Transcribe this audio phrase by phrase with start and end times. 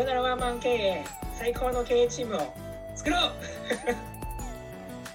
[0.00, 1.04] よならワンマン経営
[1.38, 2.54] 最高の経営チームを
[2.94, 3.30] 作ろう。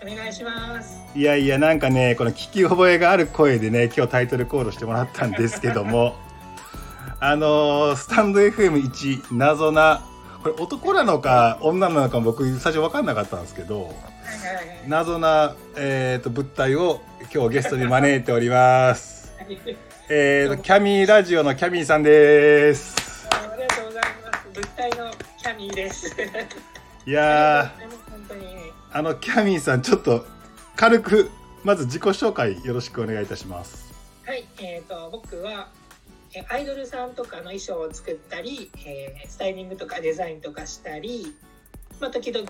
[0.08, 1.02] お願いします。
[1.16, 6.16] いやいやなんかねこの聞き覚えがある声でね今日タイトルコールしてもらったんですけども。
[7.20, 10.02] あのースタンド FM1 謎な
[10.44, 17.02] これ男なのか女なのか僕最初分かんなかったんですけどはいはいはい謎な、えー、と物体を
[17.34, 19.34] 今日ゲストに招いております。
[20.10, 22.96] えーとキャミーラジオのキャミーさんです。
[23.32, 26.16] ありがとうございます物体のキャミーです。
[27.06, 27.72] いや
[28.92, 30.26] あのキャミーさんちょっと
[30.76, 31.30] 軽く
[31.64, 33.94] まず自己紹介よろしくお願いいたします。
[34.26, 35.68] はいえー、と僕は
[36.34, 41.36] えアイドルさんとかの衣装を作ったり、えースタイリングとかデザインとかしたり、
[42.00, 42.48] まあ、時々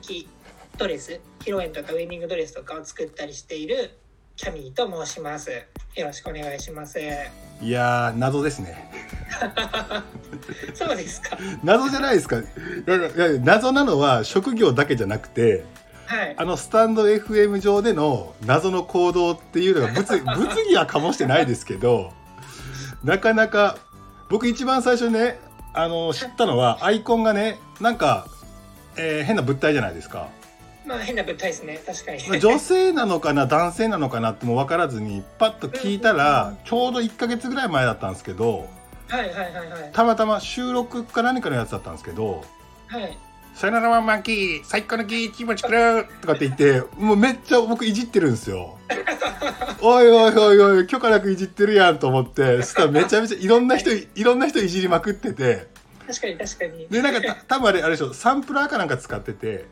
[0.77, 3.98] ドレス披露宴とかウェディングドレスとかを作ったりしている
[4.35, 5.49] キャミーと申します。
[5.49, 6.99] よろしくお願いします。
[7.62, 8.91] いやー謎ですね。
[10.76, 11.37] そうですか。
[11.63, 12.37] 謎じゃないですか。
[12.37, 12.43] い
[12.85, 15.63] やいや謎なのは職業だけじゃなくて
[16.05, 16.35] はい。
[16.37, 22.12] あのスタンド FM 上での謎の行動っていうのが物 物議は醸してないですけど
[23.04, 23.77] なかなか
[24.29, 25.40] 僕一番最初にね
[25.74, 28.27] あの知ったのはアイコンがねなんか、
[28.98, 30.27] えー変な物体じゃないですか
[30.85, 31.81] まあ変な物体ですね。
[31.85, 32.29] 確かに。
[32.29, 38.67] まあ女性なのかな男性なのかなっても分からずにパッと聞いたらちょうど1ヶ月ぐらい前だったんですけど
[39.07, 39.91] はいはいはいはい。
[39.93, 42.43] たまたま収録か何かのやつだったんですけど
[42.87, 43.17] はい。
[43.55, 48.77] さよならワンマンキー最高のキー気持ちくるとかって言ってもうめっちゃ僕いじってるんですよ。
[49.81, 55.67] おいおいおいおい許可なくいじってるやんと思ってそしたらめちゃめちゃいろんな人いろんな人いじりまくってて。
[56.05, 56.87] 確かに確かに。
[56.89, 59.65] でなんかた 多分あれあれでしょサンプラーかなんか使ってて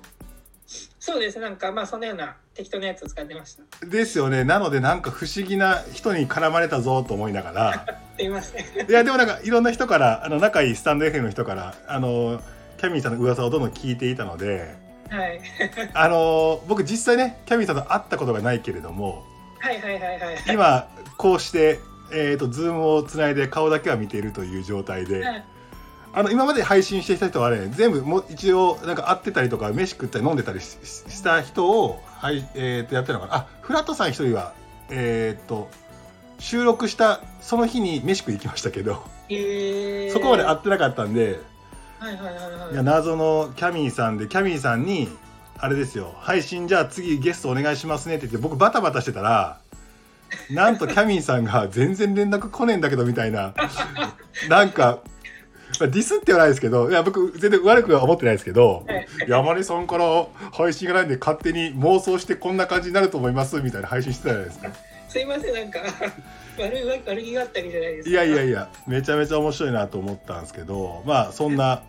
[1.00, 3.86] そうですなんかまあそのような適当なやつを使ってました。
[3.86, 4.44] ですよね。
[4.44, 7.86] なのでなんか不思議な人に絡まれたぞと思いながら。
[8.18, 8.90] すいません。
[8.90, 12.42] いやでもなんかいろんな人からあの仲いいスタンド FM の人からあの
[12.78, 14.76] キャミーさんの噂をどんどん聞いていたので
[15.10, 15.42] はい。
[15.94, 19.26] あの僕実際ねキャミーさんと会ったことがないけれども
[19.60, 20.38] はいはいはいはい。
[20.52, 20.88] 今
[21.18, 21.80] こうして、
[22.12, 25.46] えー、と Zoom をつないで顔だけは見ているという状態ではい
[26.16, 33.36] あの今まで配信してきた人はね全部もう一応なんか会ってたりとか飯食ったり飲んでたりした人を、はいえー、とやってるのかな。
[33.36, 34.54] あフラットさん一人は
[34.90, 35.70] えっ、と
[36.38, 41.40] 収録したその日に飯食い行きましたけど、えー、そこまで会ってなかったんで
[42.00, 42.74] はいはいはいはい。
[42.74, 45.10] いや謎のキャミーさんでキャミーさんに
[45.58, 49.60] あれですよ配信じゃあ次ゲストお願いしますねって言って僕バタバタしてたら
[50.52, 53.54] なんとキャミーさんが全然連絡来ねえんだけどみたいな
[54.50, 55.13] なんかまあ
[55.80, 64.70] ディスってはないですけどいや僕全然悪くは思ってないですけどはい山根さんから配信がないんで勝手に妄想してこんな感じになると思いますみたいな配信してたじゃないですか。
[65.10, 65.80] すいませんなんか
[66.60, 68.10] 悪い悪気があったりじゃないですか。
[68.10, 71.84] いやいやいやめちゃめちゃ面白いなと思ったんですけどまあそんな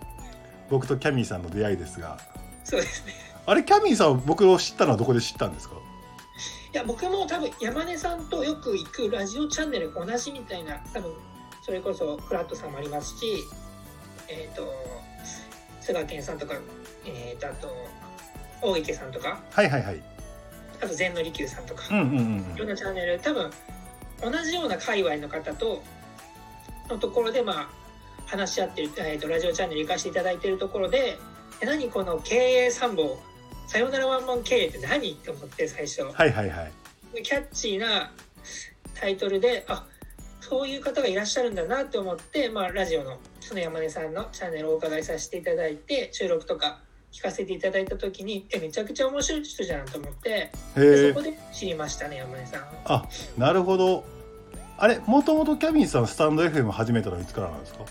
[0.70, 2.18] 僕とキャミーさんの出会いですが。
[2.64, 3.12] そうですね。
[3.46, 5.74] あれキャミーさんは僕を知ったのはどこで知ったんですか？
[6.72, 11.12] いや僕も多分山根さんとよく行くラジオチャンネル同じみたいな多分
[11.62, 13.44] それこそフラットさんもありますし
[14.28, 14.72] えっ、と
[15.80, 16.54] 菅健さんとか
[17.06, 17.68] えっ、とあと
[18.62, 20.02] 大池さんとかはいはいはい。
[20.82, 23.50] あと禅の利休さんとか、うんうんうんいろんなチャンネル多分
[24.20, 25.82] 同じような界隈の方と
[26.88, 27.68] のところでまあ
[28.26, 31.18] 話し合ってる、えー、とラジオチャンネル行かせていただいてるところで
[31.60, 33.16] え何この経営参謀
[33.66, 36.02] さよならワンマン経営って何って思って最初。
[36.02, 37.22] はいはいはい。
[37.22, 38.12] キャッチーな
[38.94, 39.86] タイトルであ
[40.40, 46.78] そういう方がいらっしゃるんだなって思って、まあ、ラジオのその山根さんのチャンネルをお伺いさせていただいて収録とか
[47.12, 50.80] 聞かせていただいた時にえめちゃくちゃ面白い人じゃんと思ってそ
[51.14, 52.62] こで知りましたね山根さん。
[52.86, 53.06] あ
[53.36, 54.04] なるほど。
[54.76, 57.84] あれもともとキャミーさんスタンド FM 始めたのいつからなんですか？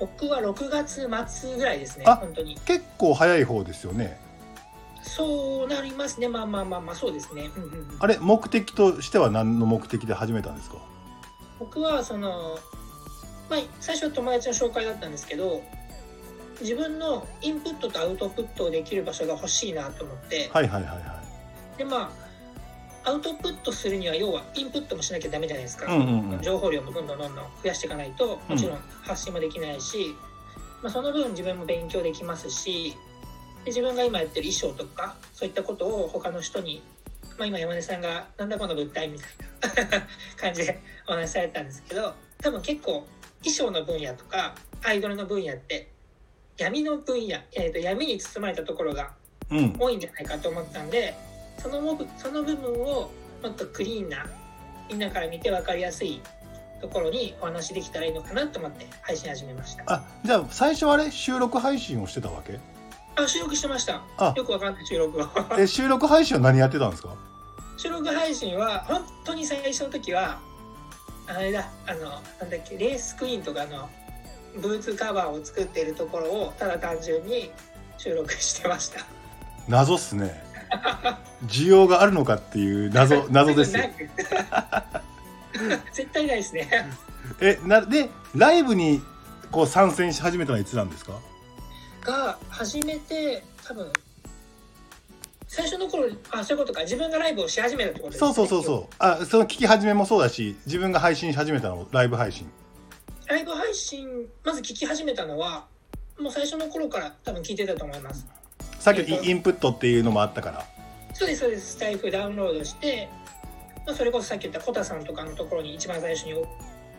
[0.00, 2.56] 僕は6月末ぐらいですねあ本当に。
[2.64, 4.18] 結構早い方ですよね。
[5.02, 6.28] そうなりますね。
[6.28, 7.86] まあまあまあまあそうですね、うんうんうん。
[8.00, 10.76] あれ目的としては何の目的で始めたんですか？
[11.58, 12.58] 僕はその、
[13.50, 15.62] まあ、最初は友達の紹介だったんですけど
[16.60, 21.22] 自分のインプットとアウトプットをできる場所が欲しいなと思って、はいはいはいは
[21.74, 21.78] い。
[21.78, 22.12] でま
[23.04, 26.42] あアウトプットするには要はインプットもしなきゃダメじゃないですか、うんうんうん。
[26.42, 30.14] 情報量もどんどんどんどん増やしていかないともちろん発信もできないし、
[30.82, 32.94] まあ、その分自分も勉強できますし
[33.64, 36.82] で自分が今やってる衣装とかそういったことを他の人に、
[37.38, 40.06] まあ、今山根さんが「なんだこの物体」みたいな
[40.36, 43.06] 感じでお話しされたんですけど多分結構
[43.42, 44.54] 衣装の分野とか
[44.84, 45.90] アイドルの分野って
[46.58, 49.12] 闇の分野、えー、と闇に包まれたところが
[49.50, 49.74] うん。
[49.78, 51.14] 多いんじゃないかと思ったんで
[51.58, 53.10] そのもぶその部分を
[53.42, 54.26] もっとクリーンな
[54.88, 56.20] みんなから見て分かりやすい
[56.80, 59.84] ところにお話できたらいいのかなと思って配信始めました。
[59.86, 61.10] あじゃあ最初はあれ？
[61.10, 62.58] 収録配信をしてたわけ？
[63.16, 64.02] あ収録してました。
[64.16, 64.32] あ。
[64.36, 65.26] よくわかんない収録を
[65.58, 67.14] え収録配信は何やってたんですか？
[67.76, 70.38] 収録配信は本当に最初の時は
[71.36, 72.00] あれだあの
[72.40, 73.88] なんだっけレースクイーンとかの
[74.60, 77.50] ブーツカバーを作っているところをただ単純に
[77.98, 79.00] 収録してました。
[79.68, 80.42] 謎っすね。
[81.46, 83.84] 需要があるのかっていう謎 謎ですよ。
[85.92, 86.68] 絶対ないですね。
[87.40, 89.02] えなでライブに
[89.52, 91.12] こう参戦し始めたのはいつなんですか？
[92.02, 93.92] が始めて多分
[95.52, 96.82] 最初の頃あそういうことか。
[96.82, 98.32] 自分がライブをし始めたってことですね。
[98.32, 98.94] そうそうそうそう。
[99.00, 102.48] あその聞き始めもそうだし自分が配信し始めたのもライブ配信。
[103.26, 105.66] ライブ配信まず聞き始めたのは
[106.20, 108.28] もう最初の頃から多分聞いてたと思います。
[108.78, 110.64] さっきのイインプットっていうのもあったから。
[111.14, 111.72] そうですそうです。
[111.72, 113.08] スタイフダウンロードして、
[113.84, 116.34] まあ、それこそさっき言ったコタさんとかのところに一番最初に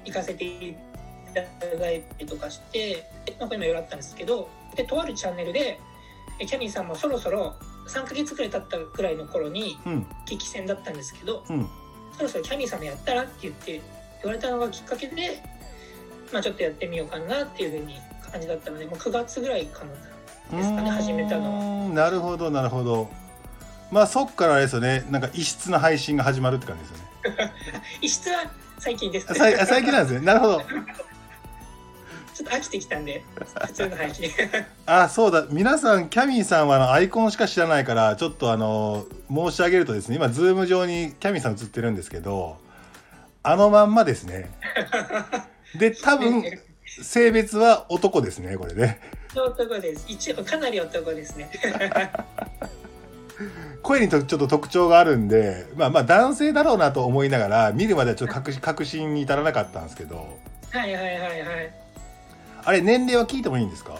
[0.03, 0.75] 行かせてい
[1.33, 1.41] た
[1.77, 3.09] だいたりとかして、
[3.39, 5.79] まあ、これもいろいろあったんですけどでとあるチャンネルで
[6.39, 7.55] えキャミーさんもそろそろ
[7.87, 10.07] 3ヶ月くらい経ったくらいの頃にうん。
[10.25, 11.69] 激戦だったんですけどうん。
[12.17, 13.81] そろそろキャミーさんもやったらって言って
[14.23, 15.41] 言われたのがきっかけで、
[16.31, 17.99] まあ、ちょっとやってみようかなっていうふうに
[18.31, 19.91] 感じだったのでもう9月ぐらいかな
[20.57, 21.89] ですかね始めたのは。
[21.89, 23.09] なるほどなるほど。
[23.91, 25.05] まあそっからあれですよね。
[25.09, 27.53] なんか異質な配信が始まるって感じですよね。
[28.01, 29.27] 異質は最近です。
[29.29, 30.25] あさいあ最近なんですね。
[30.25, 30.61] なるほど
[32.41, 33.23] ちょっと飽きてきたんで
[33.67, 34.29] 普通の配信。
[34.87, 35.45] あそうだ。
[35.51, 42.57] 皆さんキャミーさんはあのアイコンしか知らないからちょっとあの申し上げるとですね今 Zoom 上にキャミーさん映ってるんですけど
[43.43, 44.49] あのまんまですね。
[45.77, 46.43] で多分
[47.01, 48.99] 性別は男ですねこれね
[49.35, 50.05] 男です。
[50.07, 51.51] 一応かなり男ですね。
[53.83, 60.39] 声にとちょっと特徴があるんでまあまあ男性だろうなと思いながら見るまではちょっと確確信に至らなかったんですけど。
[60.71, 61.80] はいはいはいはい
[62.65, 63.93] あれ年齢は聞いてもいいんですか？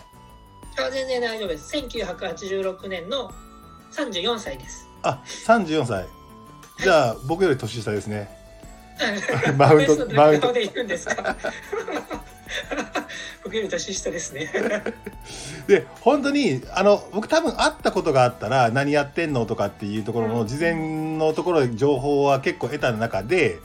[0.78, 1.76] あ全然大丈夫です。
[1.76, 3.32] 1986年の
[3.92, 4.88] 34歳です。
[5.04, 6.06] あ34歳。
[6.82, 8.30] じゃあ僕より年下ですね。
[9.58, 10.48] マウントマウント。
[10.48, 11.36] 顔で言うんですか？
[13.44, 14.50] 僕より年下ですね。
[15.68, 23.60] で 本当にあの僕多分会ったことがあったら何やってんのとかっていうところの事前のところで情報は結構得た中で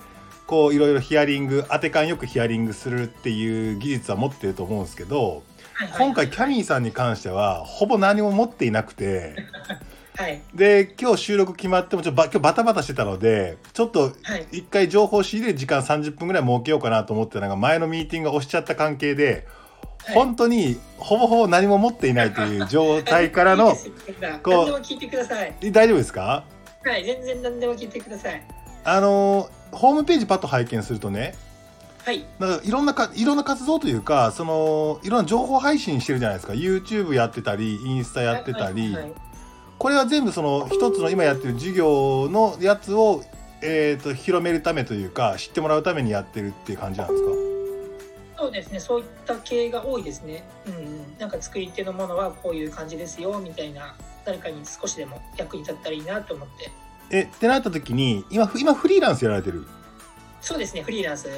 [0.46, 5.42] こういろいろヒアリング当て感よくヒアリングするっていう技術は持ってると思うんですけど
[5.74, 5.88] はい。
[5.88, 9.34] はい今回キャミーさんに関してはほぼ何も持っていなくて。
[10.16, 10.40] はい。
[10.54, 14.46] で今日収録決まってもちょっとば今日バタバタしてたのでちょっとはい。
[14.50, 19.46] 一回情報仕入れる時間30分ぐらい設けようかなと思ってたのが前のミーティングが押しちゃった関係で、
[20.06, 20.14] はい。
[20.14, 23.80] 本当にほぼほぼ何も持っていないという状態からのこう
[24.20, 25.54] 何でも聞いてください。
[25.70, 26.44] 大丈夫ですか？
[26.84, 27.04] はい。
[27.04, 28.42] 全然何でも聞いてください。
[28.84, 31.34] あのホームページパッと拝見するとね
[32.04, 32.24] はい。
[32.38, 36.52] なんかいろんなかいろんな活動というかそのいろんな情報配信してるじゃないですか。
[36.52, 39.12] YouTube やってたりインスタやってたり、はいはいはい。
[39.78, 43.24] これは全部その一つの今やってる授業のやつを、
[43.60, 47.30] えー、と広めるためというか知ってもらうためにやってるっていう感じなんですか？
[48.38, 48.78] そうですね。
[48.78, 50.48] そういった系が多いですね。
[50.66, 51.18] うんうん。
[51.18, 56.70] なんか作り手のものはこういう感じですよみたいな誰かに少しでも役に立ったらいいなと思って
[57.10, 59.66] えってなった時に今今フリーランスやられてる？
[60.40, 61.28] そうですねフリーランス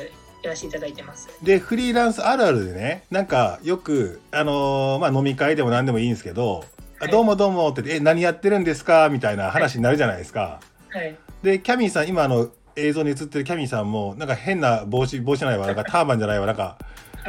[0.42, 6.64] やらせていただいてますでフリーランスあるあるでねなんかよくあのーまあ飲み会でも何でもいいんですけど
[7.00, 10.60] 「あはいどうもどうも」って言って「え何やってるんですか?」みたいな話になるじゃないですか。
[10.90, 16.76] はいでキャミーさん今あの映像に映ってるキャミーさんもなんか変な帽子帽子じゃないわなんかターバンじゃないわなんか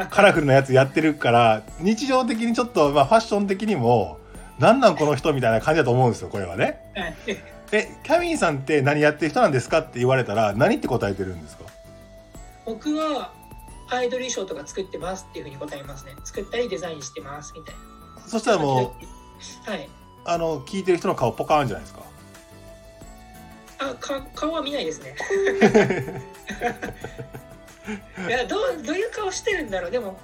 [0.09, 4.17] カラフルなやつやってるから日常的にちょっと、まあ、ファッション的にも
[4.59, 6.79] なんなんこの人みたいな感じだと思うんですよこれはね。
[7.71, 11.63] はいえキャミーさんって何やってる人なんですかって言われたら何って答えてるんですか？
[12.65, 13.31] 僕は
[13.89, 16.15] アイドル衣装とか作ってますっていうふうに答えますね。
[16.23, 17.81] 作ったりデザインしてますみたいな。
[18.27, 18.95] そしたらも
[19.67, 19.89] うはい。
[20.25, 22.01] あの聞いてる人の顔ポカーンじゃないですか。
[23.79, 25.15] あか顔は見ないですね。
[28.27, 29.91] いやどうどういう顔してるんだろう。
[29.91, 30.19] でも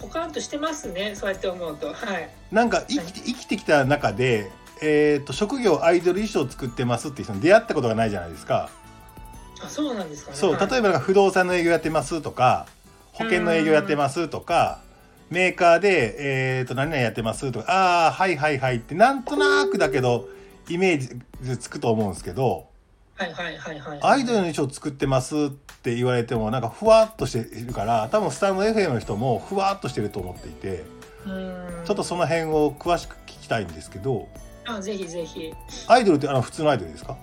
[0.00, 1.14] ポカーンとしてますね。
[1.16, 1.92] そうやって思うと。
[1.92, 2.30] はい。
[2.52, 4.50] なんか生きて生きてきた中で、
[4.82, 8.70] えー、と職業アイドル衣装作ってますっていう人に出会ったことがないじゃないですか。
[9.62, 10.36] あそうなんですかね。
[10.36, 10.70] そうはい。
[10.70, 12.66] 例えばなんか不動産の営業やってますとか
[13.12, 14.80] 保険の営業やってますとか
[15.30, 20.28] メーカーで、えー、と何々やってますとかああはいはいはいってなんとなくだけど
[20.68, 20.98] イメー
[21.42, 22.68] ジつくと思うんですけど
[23.16, 23.98] はいはいはいはい。
[24.02, 25.50] アイドルの衣装作ってますっ
[25.82, 30.84] て言われてもなんかふわっとしているから多分スタンド FM の人もふわっとしてると思っていて
[31.84, 34.28] ちょっとその辺を詳しく聞きたいんですけど
[34.68, 35.52] あぜひぜひ。
[35.86, 37.16] アイドルってあの普通のアイドルですか？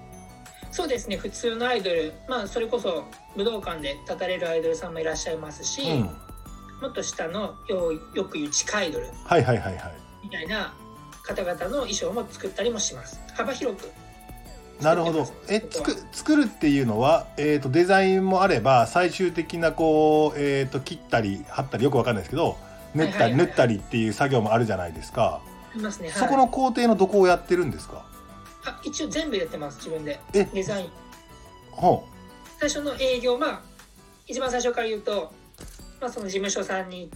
[0.71, 2.13] そうですね普通のアイドル。
[2.27, 3.05] まあそれこそ
[3.37, 9.07] 武道館で立たれるアイドルさんもいらっしゃいますし、うん、もっと下のようよく言う地下アイドル。
[9.23, 9.93] はいはいはいはい。
[10.23, 10.73] みたいな
[11.23, 13.21] 方々の衣装も作ったりもします。
[13.35, 13.91] 幅広く。
[14.81, 15.25] なるほど。
[15.47, 22.57] えつく作るっていうのは、えー、とデザインもあれば最終的なこう、えー、と切ったり貼ったりよくわかんないですけど
[22.93, 23.47] 縫ったり、はいはいはい。
[23.47, 28.05] 縫ったりっていう作業もあるじゃないですか、いますね、はい、そこの工程のどこをやってるんですか？
[28.65, 29.77] あ一応全部やってます。
[29.77, 30.19] 自分で。
[30.33, 30.45] え？
[30.45, 30.89] デザイン。
[31.71, 32.03] ほ
[32.59, 33.61] 最初の営業まあ
[34.27, 35.31] 一番最初から言うと、
[36.01, 37.11] まあ、その事務所さんに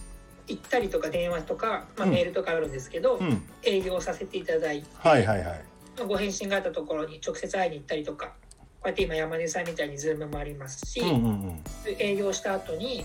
[0.46, 2.10] 行ったりとか電話とか、まあ、うん。
[2.10, 3.42] メールとかあるんですけど、ううん。
[3.62, 5.64] 営業させていただいて、はいはいはい。
[5.96, 8.32] まあご返信があったところに直接会いに行ったりとかこ
[8.84, 11.62] うやって今山根さんみたいにズームもありますし、うんうん
[11.98, 13.04] 営業した後に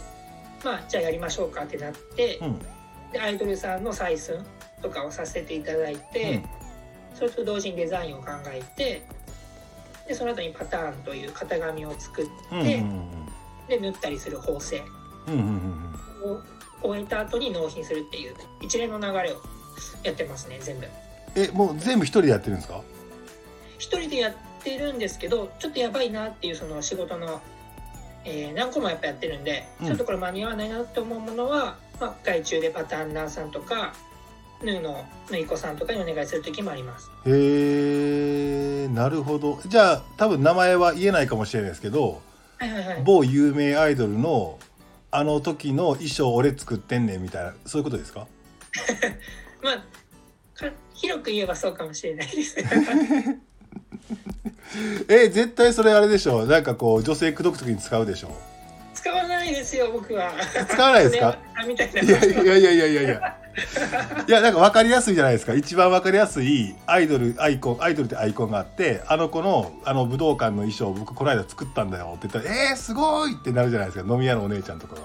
[0.64, 2.60] まあじゃあやりましょうかってなって、うんうん。
[3.12, 4.46] でアイドルさんの採寸
[4.82, 6.44] とかをさせていただいて、
[7.14, 9.04] それと同時にデザインを考えて
[10.08, 13.26] でその後にパターンという型紙を作って、うんうんうん。
[13.68, 14.84] で縫ったりする縫製
[15.28, 15.46] うんうんうん
[16.24, 16.36] うん。
[16.36, 16.42] を
[16.84, 19.42] 終えた後に納品するっていう一連の流れを
[20.04, 20.88] やってますね全部。
[21.36, 22.82] えもう全部一人でやってるんですか？
[23.80, 27.42] 一人でやってるんですけどちょっとやばいなっていうその仕事の、
[28.24, 29.88] えー何個もやっぱやってるんで、うん。
[29.88, 33.94] ちょっとこれ間に合わないなって思うものは、まあ、外注でパターンナーさんとか
[34.64, 42.22] 縫うの縫い子さんとかにお願いする時もありますへえなるほどじゃあ多分名前は言えないかもしれないですけど
[42.58, 44.58] はいはいはい某有名アイドルの
[45.12, 48.28] あの時の衣装俺作ってんねんみたいなそういうことですか
[49.62, 49.76] まあ
[50.54, 52.58] か広く言えばそうかもしれないです
[55.08, 58.36] え絶対それあれでしょなんかこう女性口説く時に使うでしょ
[58.96, 60.32] 使わないですよ僕は
[60.70, 61.38] 使わないですか？
[61.56, 63.38] あみたいないやいやいやいやいやいや
[64.28, 75.02] いやなんか分かりやすいじゃないですか一番分かりやすいアイドルアイコンアイドルってアイコンがあってあの子のあの武道館の衣装僕この間作ったんだよって言ったら「えー、すごい!」ってなるじゃないですか飲み屋のお姉ちゃんとかが。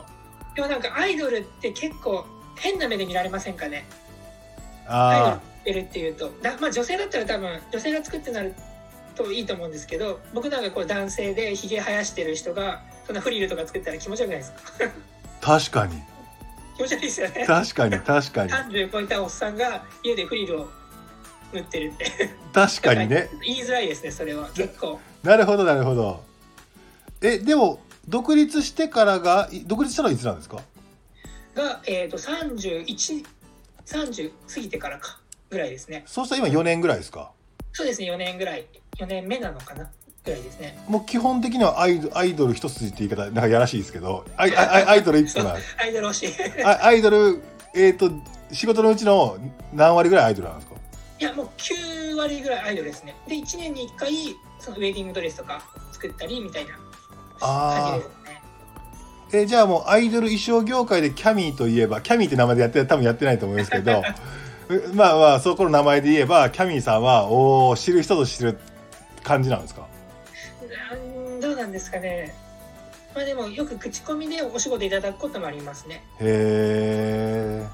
[0.54, 3.84] でもなんかアイドルって結構変な目で見られませんかね
[4.88, 8.52] アイドルあってるっていうとだまあ女性だったら多分女性が作ってなる
[9.24, 14.58] といいと思うんですけど僕なんかこう男性でひげ生やしてる人がそんなフリルとか作ったら気持ち悪くないですか？
[15.40, 16.02] ー確かに。
[16.76, 17.44] 気持ち悪いですよね。
[17.46, 18.50] 確かに確かに。
[18.52, 20.68] 30超えたおっさんが家でフリルを
[21.52, 22.30] 塗ってるって。
[22.52, 23.28] 確かにね。
[23.44, 24.48] 言いづらいですねそれは。
[24.54, 24.98] 結構。
[25.22, 26.22] なるほどなるほど。
[27.22, 30.58] えでも独立してからがい独立したのはいつなんですか？
[31.54, 35.18] が、えー、と3130過ぎてからか
[35.50, 36.04] ぐらいですね。
[36.06, 37.30] そうしたら今4年ぐらいですか？
[37.72, 38.66] そうですね4年ぐらい
[39.00, 39.90] 4年目なのかな
[40.24, 40.78] ぐらいですね。
[40.88, 45.54] もう基本的にはアイドアイドル一筋って言い方なんかやらしいですけどアイアイアイドル一個な。
[45.78, 46.62] アイドル推し。
[46.64, 47.42] あアイドル
[47.74, 48.10] えっ、と
[48.52, 49.36] 仕事のうちの
[49.72, 50.74] 何割ぐらいアイドルなんですか？
[51.20, 53.14] いやもう9割ぐらいアイドルですね。
[53.26, 54.12] で1年に1回
[54.58, 56.80] そのウェディングドレスとか作ったりみたいな感
[57.40, 58.42] あじですね。
[59.32, 64.02] えじゃあもうアイドル衣装業界でキャミーといえばキャミーって名前でやって多分やってないと思うんですけど
[64.68, 68.58] う まあまあそこの名前で言えばキャミーさんはおお知る人ぞ知る
[69.30, 69.86] 感じなんですか？
[71.40, 72.34] どうなんですかね。
[73.14, 76.04] まあでもよく口コミでお仕事いただくこともありますね。
[76.20, 77.66] へえ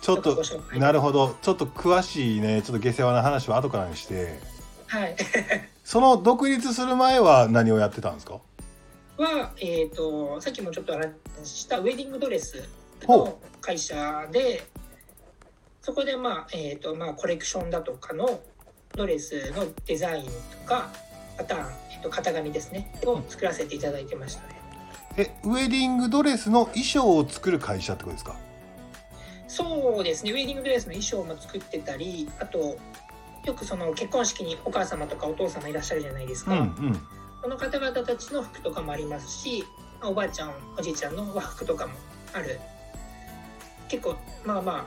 [0.00, 0.42] ちょっと
[0.78, 1.36] なるほど。
[1.42, 4.38] ちょっと詳しいねちょっと下世話な話は後からにして。
[4.86, 5.16] はい。
[5.84, 8.40] その独立する前は何をやってたんですか？
[9.18, 11.12] は、えー、とさっきもちょっと話
[11.44, 12.66] したウェディングドレス
[13.06, 14.62] ほの会社で
[15.82, 18.40] そこで、まあえーとまあ、コレクションだとかの
[18.96, 20.30] ドレスのデザインと
[20.66, 20.90] か
[21.36, 24.56] パターン、えー、と型紙ですねを作らせていただいてましたね。
[25.18, 28.36] えウェディングドレスの衣装を作る会社ってことですか？
[29.48, 30.32] そうですね。
[30.32, 32.78] ウェディングドレスの衣装も作ってたりあと
[33.44, 37.00] よくその結婚式にお母様とかお父様いらっしゃるじゃないですか、うんうん。
[37.42, 39.64] その方々たちの服とかもありますし
[40.02, 41.92] おばあちゃんおじいちゃんの和服とかも
[42.32, 42.58] ある。
[43.88, 44.84] 結構まあまあ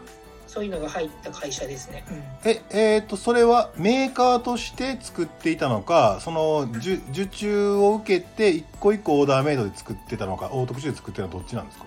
[0.49, 2.49] そういうのが入った会社ですね、うん。
[2.49, 11.85] ええー、とそれはメーカーとして作っていたのかその受受注を受けて一個一個オーダーメイドで作ってたのかオートクチューで作ってたのはどっちなんですか？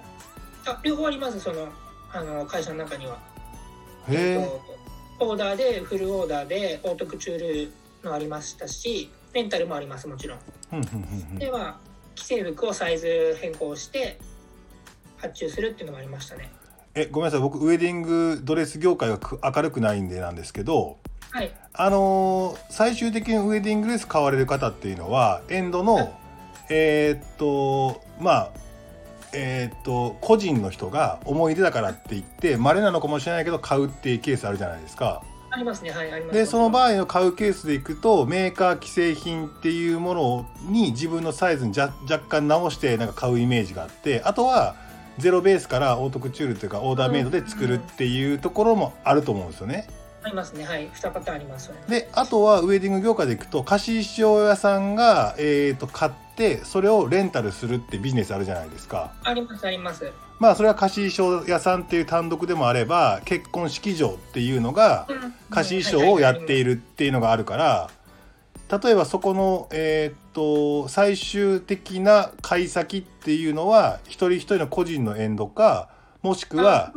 [0.66, 1.68] あ両方ありますその
[2.12, 3.18] あの会社の中には、
[4.08, 4.46] へえっえ
[5.18, 7.72] とオーダーでフルオーダーでオートクチュール
[8.04, 11.38] のありましたしレンタルもありますもちろん。
[11.38, 11.78] では
[12.14, 14.18] 既製服をサイズ変更して
[15.16, 16.52] 発注するっていうのもありましたね
[16.94, 17.40] えごめんなさい。
[17.40, 20.98] 僕ウェディングドレス業界がく明るくないんでなんですけど
[21.30, 21.50] はい。
[21.72, 26.12] あのー最終的にウェディングドレス買われる方っていうのはエンドの
[26.68, 28.50] えーっとまあ
[29.32, 35.22] えーっと個人の人が思い出だからって言って稀なのかもしれないけど買うっていうケースあるじゃないですか。
[35.54, 35.90] ありますね。
[35.90, 36.34] はいあります。
[36.34, 44.76] でその場合合の買うケースでいくとメーカー既製品っていうものに自分のサイズにじゃ若干直してなんか買うイメージがあってあとは
[45.18, 49.88] ゼロベースからオートクチュールというかオーダーメイドで作るっていうところもあると思うんですよね。
[50.24, 50.64] ありますね。
[50.64, 50.88] はい。
[50.88, 51.72] 2パターンあります。
[51.88, 59.12] であとはウェディング業界でいくと貸し衣装屋さんが、えー、と買ってそれをレンタルするってビジネスあるじゃないですか。
[59.24, 60.10] ありますあります。
[60.38, 65.06] まあそれは貸し衣装屋さんっていう単独でもあれば結婚式場っていうのが
[65.50, 67.90] 貸し衣装をやっているるっていうのがあるから
[68.82, 75.88] 例えばそこの、えーっと最終的な買い先っていうのは一人一人の個人のエンドか
[76.22, 76.92] もしくは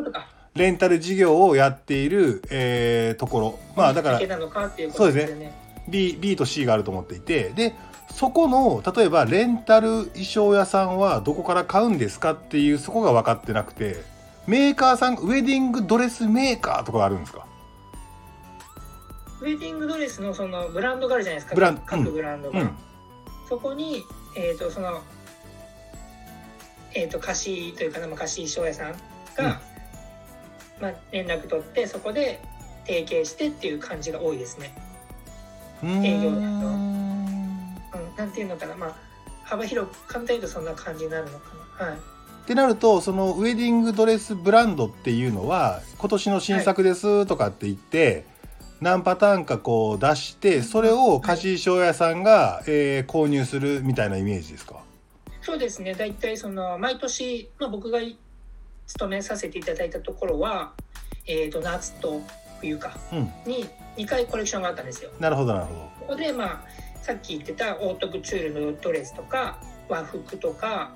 [0.53, 3.59] レンタル事業をやっている、えーところ。
[3.75, 5.53] まあだからなのかっていうですよね。
[5.87, 7.49] B, B と C があると思っていて。
[7.49, 7.75] で
[8.11, 14.03] そこの例えばレンタル衣装屋さんはどこから買うんですかっていうそこが分かってなくて。
[14.47, 17.47] メーカーさんウェディングドレスメーカーとかあるんですか？
[19.41, 21.55] ウェディングドレスのそのブランドがあるじゃないですか。
[21.55, 22.77] ブラン各ブランドが、うん
[23.47, 24.03] そこに、
[24.35, 25.01] えー、とその、
[26.93, 28.99] えー、と貸しというかな、まあ、貸し衣装屋さん
[29.35, 29.61] が、
[30.81, 32.41] まあ、連絡取ってそこで
[32.85, 34.73] 提携してっていう感じが多いですね。
[35.83, 36.41] 営業だと。
[36.41, 37.75] うん、
[38.17, 38.95] なんていうのかな、まあ、
[39.43, 41.45] 幅広く簡単に言うとそんな感じになるのか
[41.79, 41.85] な。
[41.85, 41.95] はい。
[41.95, 48.25] ってなるとそのウェディングドレスブランドっていうのは今年の新作ですとかって言って、
[48.81, 54.81] 何パターンかこう出してそれを貸し衣装屋さんが、えー購入するみたいなイメージですか？
[55.41, 55.93] そうですね。
[55.93, 57.99] 大体その毎年、まあ、僕が
[58.87, 60.73] 勤めさせていただいたところは、
[61.27, 62.21] えー、と夏と
[62.61, 63.31] 冬かうん。
[63.45, 63.65] に
[63.97, 65.11] 2回コレクションがあったんですよ。
[65.19, 66.63] なるほどなるほここでまあ
[67.01, 70.91] さっき言ってたオートクチュールのドレスとか和服とか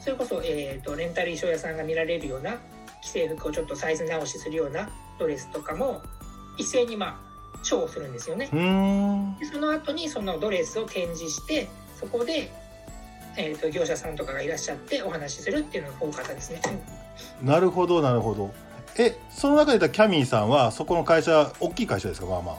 [0.00, 2.58] それこそ、えー、とレンタル衣装屋さんが見られるような
[3.02, 4.88] 既製服をちょっとサイズ直しするような
[5.18, 6.02] ドレスとかも
[6.56, 7.16] 一斉にまあ
[7.62, 8.48] ショーをするんですよね。
[9.52, 11.68] その後にそのドレスを展示して
[11.98, 12.52] そこで、
[13.36, 16.60] えー、と業者さんとかがいらっしゃってお話しするっていうのが多かったですね。
[17.42, 18.52] なるほどなるほど
[18.98, 22.56] えその中でたキャミーさんはそこの会社大きい会社ですかまあまあ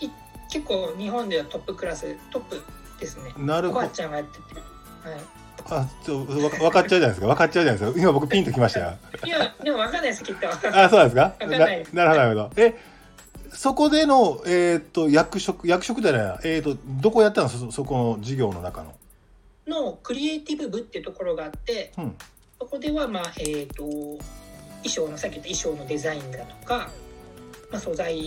[0.00, 0.10] い
[0.48, 2.62] 結構日本ではトップクラストップ
[2.98, 3.32] ですね。
[3.36, 4.54] おなるほどばあちゃんがやってて。
[5.08, 5.20] はい
[5.70, 7.26] あちょわ分かっちゃうじゃないですか。
[7.26, 8.00] 分かっちゃうじゃないですか。
[8.00, 8.92] 今僕ピンときましたよ。
[9.24, 10.48] いや、でも分かんないです、きっと。
[10.48, 11.22] あそうなんですか？
[11.22, 11.58] わかんな
[12.04, 12.74] ななるほどえ
[13.50, 16.38] そこでのえっ、と役職役職じゃないな。
[16.44, 17.48] えっ、とどこやったの？
[17.48, 18.94] そそこの事業の中の。
[19.66, 22.14] のクリエイティブ部っていうところがあって、うん。
[22.58, 24.18] そこでは、まあ、えっ、と、衣
[24.86, 26.88] 装の、さっき言った衣装のデザインだとか、
[27.70, 28.18] まあ、素材、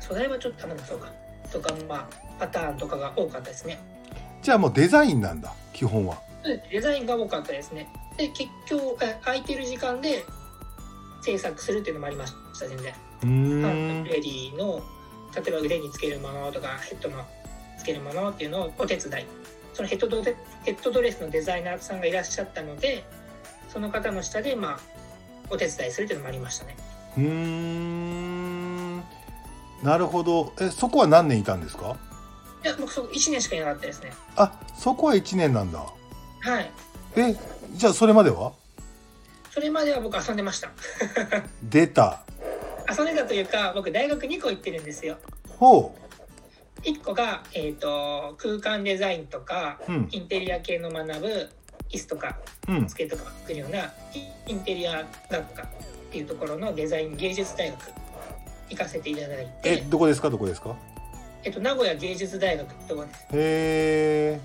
[0.00, 1.12] 素材はちょっと頼むそうか、
[1.52, 2.08] とか、まあ、
[2.40, 3.78] パターンとかが多かったですね。
[4.42, 6.18] じゃあもうデザインなんだ基本は。
[6.42, 7.88] でデザインが多かったですね。
[8.16, 10.24] で、結局、え空いてる時間で
[11.22, 12.94] 制作するっていうのもありました、全然。
[13.22, 13.28] うー
[14.00, 14.04] ん。
[14.04, 14.80] レディの
[15.34, 17.24] 例えば腕につけるものとかヘッドの
[17.78, 19.24] つけるものっていうのをお手伝い。
[19.74, 20.34] そのヘッドドレ
[20.64, 23.04] ヘッドドレスのデザイナーさんがいらっしゃったので
[23.68, 24.80] その方の下でまあ
[25.50, 26.76] お手伝いするっていうのもありましたね。
[27.18, 28.96] うーん。
[29.82, 30.54] なるほど。
[30.58, 31.96] えそこは何年いたんですか？
[32.66, 34.12] いや僕そこ1年しかいなかったですね。
[34.34, 35.78] あそこは1年なんだ。
[35.78, 36.70] はい。
[37.14, 37.36] え
[37.74, 38.52] じゃあそれまでは？
[39.52, 40.70] それまでは僕遊んでました。
[41.62, 42.22] 出た。
[42.90, 45.16] 遊んでたというか僕大学2個行ってるんですよ。
[45.60, 45.94] ほ
[46.82, 50.08] 1個が、えー、と空間デザインとかううん。
[50.10, 51.48] インテリア系の学ぶ
[51.90, 52.86] 椅子とかうん。
[52.88, 53.92] 机とか作るような
[54.48, 55.66] インテリア学科っ
[56.10, 57.78] ていうところのデザイン芸術大学
[58.70, 60.30] 行かせていただいて、えどこですか？
[60.30, 60.74] どこですか？
[61.46, 63.20] えっと、名古屋芸術大学ってところです。
[63.22, 64.40] へえ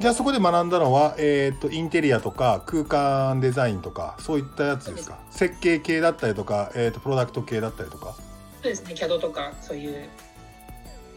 [0.00, 5.18] じゃあそこで学んだのは、えー、とインテリアとか空間デザインとかそういったやつですか？
[5.30, 8.14] 設計系だったりとか、えー、とプロダクト系だったりとか？
[8.14, 8.94] そうですね。
[8.94, 10.08] CAD とかそういう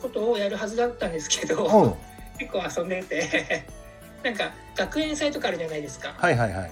[0.02, 1.94] ことをやるはずだったんですけど、うん。
[2.40, 3.68] 結構遊んでて。
[4.26, 6.16] なんか学園祭とかあるじゃないですか。
[6.18, 6.72] はいはいはい。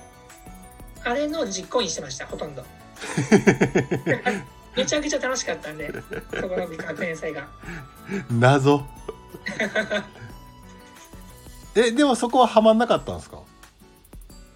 [1.03, 2.63] あれの実行委員してましたほとんど
[4.79, 5.93] めちゃくちゃ楽しかったんで
[6.39, 7.47] そこの学園祭が。
[8.31, 8.83] 謎。
[11.75, 13.37] えでもそこはハマんなかったんですか？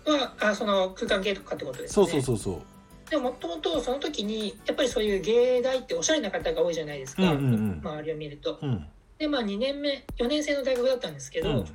[0.06, 1.94] はあその空間系とかってことですね。
[1.94, 3.10] そうそうそうそう。
[3.10, 7.82] でももともとその時にやっぱりそういう芸大っておしゃれな方が多いじゃないですか、うんうんうん。
[7.84, 8.60] 周りを見ると。
[8.62, 8.88] うん。
[9.18, 11.58] でまあ2年目4年生の大学だったんですけど、うん。
[11.60, 11.66] ま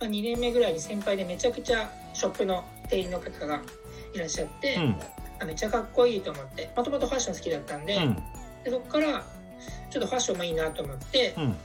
[0.00, 3.60] あ、2年目ぐらいに先輩でめちゃくちゃショップの店員の方が
[4.14, 4.96] いらっしゃって、うん
[5.42, 8.14] あめっちゃかっこいいと思ってもともとファッション好きだったんで,、うん。
[8.64, 9.24] でそこから
[9.90, 11.56] ちょっとファッションもいいなと思って、うん。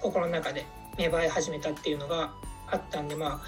[0.00, 0.64] 心の中で
[0.98, 2.30] 芽生え始めたっていうのが
[2.70, 3.40] あったんでまあ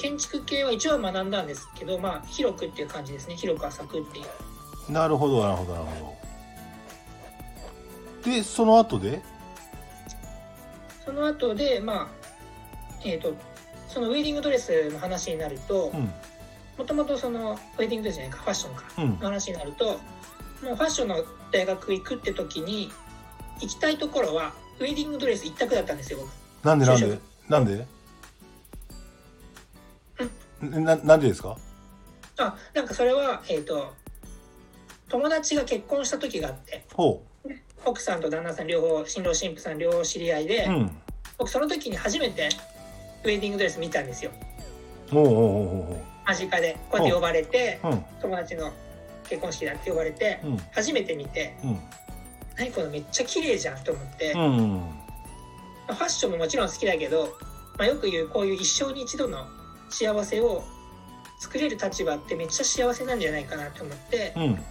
[0.00, 3.36] 建築系は一応学んだんですけどまあ広くっていう感じですね。
[3.36, 4.92] 広く浅くっていう。
[4.92, 6.16] なるほどなるほどなるほ
[8.24, 8.30] ど。
[8.30, 9.20] でその後で？
[11.04, 12.08] その後でまあ
[13.04, 13.34] えっ、と
[13.88, 16.10] そのウェディングドレスの話になるとうん
[16.78, 19.10] もともとそのウェディングドレスじゃないかファッションかうん。
[19.10, 19.84] の話になると
[20.62, 22.90] もうファッションの大学行くって時に
[23.60, 26.30] 行きたいところはウェディングドレス一択だったんですよ僕。
[26.66, 27.18] なんでなんで？
[27.48, 27.86] なんで？
[30.60, 31.56] ななんでですか？
[32.38, 33.92] あなんかそれはえっ、と
[35.08, 37.22] 友達が結婚した時があってほ
[37.84, 40.90] 奥さんと旦那さん両方新郎新婦さん両方知り合いで、ううん。
[41.38, 42.48] 僕その時に初めて
[43.24, 44.32] ウェディングドレス見たんですよ。
[45.12, 48.04] おうおうおうおう間近でこうやって呼ばれておううん。
[48.20, 48.72] 友達の
[49.28, 50.56] 結婚式だって呼ばれてうん。
[50.72, 51.78] 初めて見てうん。
[52.56, 55.04] 何このめっちゃ綺麗じゃんと思って、うまん
[55.88, 57.36] あファッションももちろん好きだけど、
[57.78, 59.44] まあ、よく言うこういう一生に一度の
[59.90, 60.62] 幸せを
[61.40, 64.64] 作れる立場ってめっちゃ幸せなんじゃないかなと思ってうん。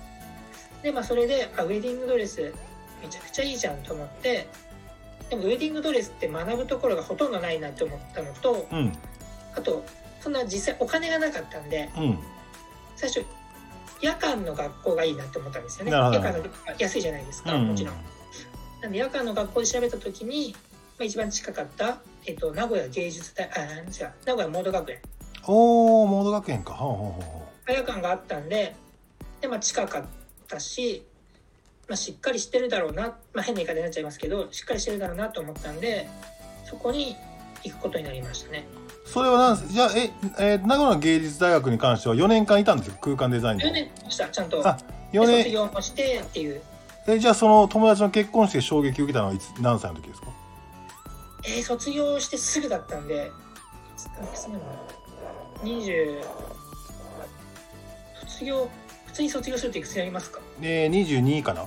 [0.81, 2.53] でまあそれであウェディングドレス
[3.01, 4.47] めちゃくちゃいいじゃんと思って
[5.29, 8.93] でもウェディングドレスって学ぶところがほとんどないなと思ったのとうん。
[9.55, 9.85] あと
[10.23, 12.19] そんな実際お金がなかったんでうん。
[12.95, 13.25] 最初
[14.01, 15.91] 夜間の学校がいいなって思ったんですよね。
[15.91, 17.95] 夜間の学校が安いじゃないですか、うんもちろん。
[18.81, 20.55] なんで夜間の学校で調べた時に、
[20.97, 24.99] まあ、一番近かった、えっと名古屋芸術大あ違う名古屋モード学園。
[25.45, 26.77] おおモード学園か。
[27.67, 28.75] 夜間があったんで
[29.41, 30.03] で、まあ、近かっ
[30.47, 31.05] たし、
[31.87, 36.07] まあ、しっかりしてるだろうな、まあ、変な言い方になっちゃいますけどしっかりしてるだろうなと思ったんで
[36.65, 37.15] そこに
[37.63, 38.65] 行くことになりましたね。
[38.75, 39.73] うそれはなんです。
[39.73, 44.27] じゃあええー名古屋芸術大学に関しては4年間いたんですよ空間デザインで4年した。
[44.29, 44.67] ちゃんと。
[44.67, 44.77] あ
[45.11, 45.37] で4年。
[45.43, 46.61] 卒業もしてっていう。
[47.07, 50.27] えじゃあその友達の結婚式で衝撃を受けたのはいつ何歳の時ですか？
[51.45, 53.29] えー卒業してすぐだったんで、
[53.95, 54.59] いつ何月なの
[55.63, 56.21] 20、
[58.27, 58.69] 卒業、
[59.07, 60.39] 普通に卒業するといくつになりますか？
[60.61, 61.65] えー、22かな。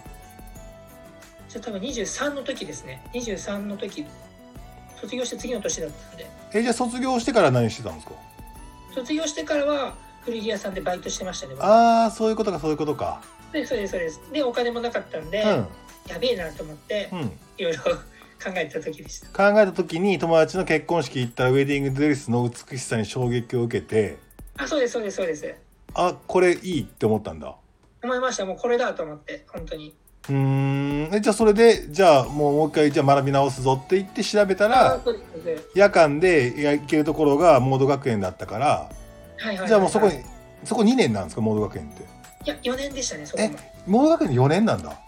[1.49, 3.03] じゃあ多分23の時ですね。
[3.13, 4.07] 23の時、
[5.01, 6.27] 卒業して次の年だったんで。
[6.59, 8.13] えじゃあ卒業してから何してたんですか？
[8.95, 11.55] 卒業してからは古着屋さんでバイトしてましたね。
[11.55, 14.21] 僕ああそういうことかそういうことかで、そうです、そうです。
[14.33, 15.67] で、お金もなかったんで、うん
[16.09, 19.53] やべえなと思って、うんいろいろ考えた時でした。
[19.53, 24.19] 考えた時に友達の結婚式行ったらウェディングドレスの美しさに衝撃を受けて
[24.57, 25.55] あ、そうです、そうです、そうです。
[25.95, 27.55] あこれいいって思ったんだ
[28.03, 28.45] 思いました。
[28.47, 29.95] もうこれだと思って、本当に。
[30.29, 35.01] うーんえじゃあそれでじゃあもうもう一回じゃあ学び直すぞって言って調べたあら
[35.75, 38.89] 夜間で行けるところがモード学園だったからは
[39.41, 40.15] いはいはいじゃあもうそこに
[40.65, 42.03] そこ2年なんですかモード学園って？
[42.03, 43.59] いや、4年でしたね、そこえも。
[43.87, 44.99] モード学園4年なんだ？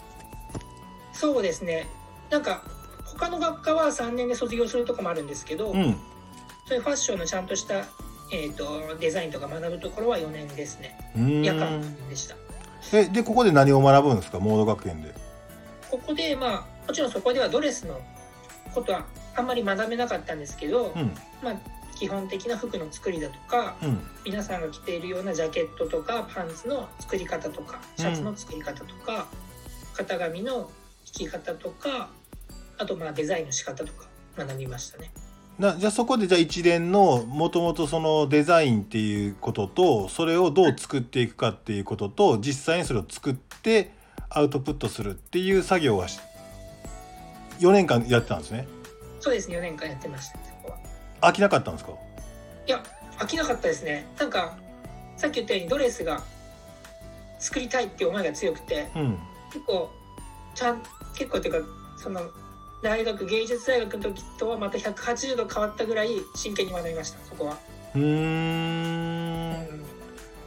[1.12, 1.86] そうですね。
[2.30, 2.62] なんか、
[3.04, 5.96] 他の学科は3年で卒業するとこもあるんですけど、うん
[6.66, 7.76] そういうファッションのちゃんとした、
[8.30, 10.98] えー、とデザインとか学ぶところは4年ですね。
[11.16, 12.36] うーん夜間でした。
[12.92, 14.40] えでここで何を学ぶんですか？
[14.40, 15.12] モード学園で。
[15.90, 18.00] ここで、まあ、もちろんそこではドレスの
[18.74, 21.12] ことはあんまり学べなかったんですけど、うん。
[21.42, 21.54] まあ、
[21.96, 24.00] 基本的な服の作りだとか、うん。
[24.24, 29.26] 皆さんが着ているようなジャケットとかパンツの作り方とかシャツの作り方とか、
[29.96, 30.70] 型紙の
[31.06, 32.10] 引き方とか
[32.78, 35.10] あとまあデザインの仕方とか学びましたね。
[35.58, 43.90] なじゃあそこでじゃあ一連のもともとそのデザインっていうこととそれをどう作っていくかっていうことと実際にそれを作って
[44.30, 46.20] アウトプットするっていう作業はし
[47.58, 48.68] 4年間やってたんですね。
[49.20, 50.38] そうですね4年間やってました。
[51.26, 51.90] 飽きなかったんですか？
[52.66, 52.80] いや
[53.18, 54.06] 飽きなかったですね。
[54.16, 54.56] なんか
[55.16, 56.22] さっき言ったようにドレスが
[57.40, 59.18] 作りたいっていう思いが強くてうん。
[59.52, 59.90] 結構
[60.54, 60.82] ちゃん
[61.16, 61.68] 結構っていうか
[62.00, 62.20] その
[62.82, 67.56] 大学芸術大学の時とはまた180度変わったぐらい真剣に学びましたそこは。
[67.94, 69.84] うーん。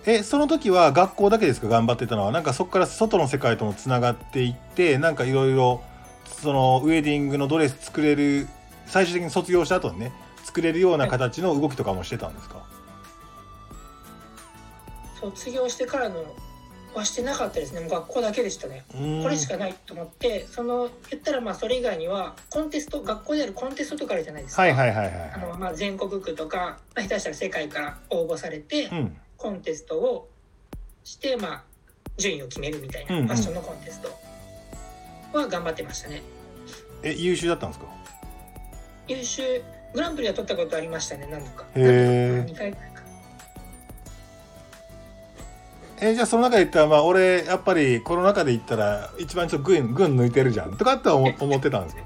[0.05, 1.67] えその時は学校だけですか？
[1.67, 2.31] 頑張ってたのは。
[2.31, 5.83] なんかそこから外の世界ともつながっていってなんかいろいろ
[6.25, 8.47] そのウェディングのドレス作れる
[8.87, 10.11] 最終的に卒業した後にね
[10.43, 12.63] 作れるような形の動きとかもしてたんですか、
[15.19, 16.25] 卒業してからの
[16.95, 17.79] はしてなかったですね。
[17.79, 18.83] もう学校だけでしたね。
[19.23, 29.17] これしかないと思ってその言ったらまあそれ以外にはコンテスト学校であるコンテストとかあるじゃないですか、はいはいはいはいはあのまあ、全国区とか、まあ、下手したら世界から応募されて、いうん。
[29.37, 30.29] コンテストを
[31.03, 31.63] して、まあ、
[32.17, 34.09] 順位を決めるみたいな、うんうんファッションのコンテスト
[35.37, 36.21] は頑張ってましたね。
[37.03, 37.85] え優秀だったんですか？
[39.07, 39.63] 優秀。
[39.93, 41.65] グランプリは取ったことありましたね何度か。
[41.75, 42.49] へー。
[42.49, 42.71] 2回
[46.01, 50.75] えじゃあその中で言ったらまあ俺やっぱりこの中で言ったら一番ちょっと群群抜いてるじゃん。
[50.75, 52.03] とかって思思ってたんですよ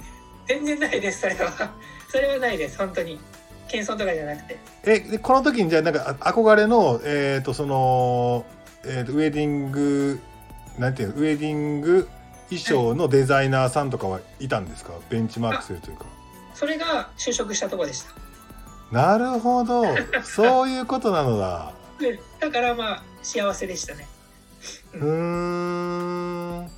[0.47, 1.71] 全然ないですそれは。
[2.09, 3.19] それはないです本当に。
[3.67, 4.59] 謙遜とかじゃなくて。
[4.83, 8.45] えでこの時にじゃあなんかあ憧れのえっ、とその、
[8.85, 10.19] えーとウェディング
[10.77, 11.15] なんていうの？
[11.15, 12.07] ウェディング
[12.49, 14.91] 衣装のデザイナーさんとかはいたんですか？
[15.09, 16.05] ベンチマークするというか。
[16.53, 18.11] それが就職したところでした。
[18.91, 19.83] なるほど。
[20.23, 21.71] そういうことなのだ。
[21.99, 24.07] でだからまあ幸せでしたね。
[24.93, 26.69] うーん。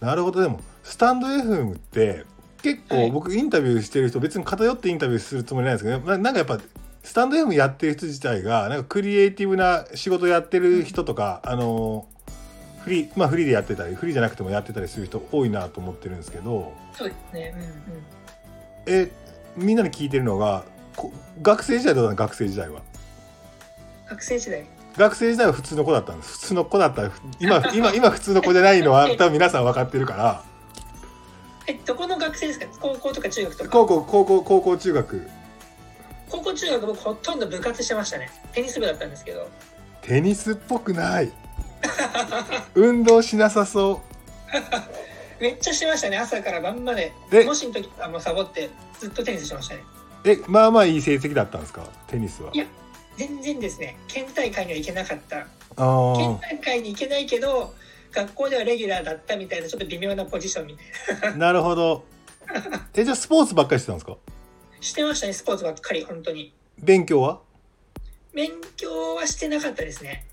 [0.00, 0.40] なるほど。
[0.40, 2.24] でもスタンド FM って
[2.62, 3.06] 結はい。
[3.08, 6.58] 構僕インタビューしてる人別に偏ってインタビューするつもりないんですけどななんかやっぱ
[7.02, 12.08] スタンド FM やってる人自体がなんかクリエイティブな仕事やってる人とかあの
[12.80, 17.54] フリーまあフリーでやってたりフリーじゃなくてもやってたりする人多いなと思ってるんですけどそうですね。
[17.54, 18.02] うんうん。
[18.86, 19.10] え
[19.56, 20.64] みんなに聞いてるのが
[20.96, 22.80] こ学生時代どうだ学生時代は。
[24.08, 24.64] 学生時代？
[24.96, 26.32] 学生時代は普通の子だったんです。
[26.34, 27.02] 普通の子だった。
[27.02, 30.42] ら今今今普通の子じゃないのは多分皆さん分かってるから。
[31.66, 32.66] えどこの学生ですか？
[32.80, 33.70] 高校とか中学とか？
[33.70, 35.28] 高校高校高校中学。
[36.30, 38.30] 高校中学僕ほとんど部活してましたね。
[38.52, 39.48] テニス部だったんですけど。
[40.02, 41.32] テニスっぽくない。
[42.74, 44.00] 運動しなさそ
[45.40, 46.16] めっちゃしてましたね。
[46.18, 47.12] 朝から晩まで。
[47.30, 49.82] で模試の時はもうサボってずっとテニスしてましたね。
[50.24, 51.82] うえまあまあいい成績だったんですか？
[52.06, 52.50] テニスは。
[52.52, 52.64] いや
[53.16, 53.96] 全然ですね。
[54.08, 55.38] 県大会には行けなかった。
[55.38, 55.44] あ
[56.16, 57.74] 県ー大会に行けないけど
[58.12, 60.76] 学校ではレギュラーだったみたいなちょっと微妙なポジションみ
[61.20, 61.52] たいな。
[61.52, 62.04] るほど。
[62.94, 64.12] えじゃあスポーツばっかりしてたんですか？
[64.12, 64.16] な
[64.80, 66.52] してましたねスポーツばっかり本当に。
[66.78, 67.40] 勉強は？
[68.34, 70.26] 勉強はしてなかったですね。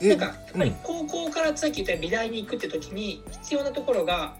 [0.00, 0.76] えなんかやっぱりうん。
[0.82, 4.36] 高校からさっき言った美大に行くって時に必要なところが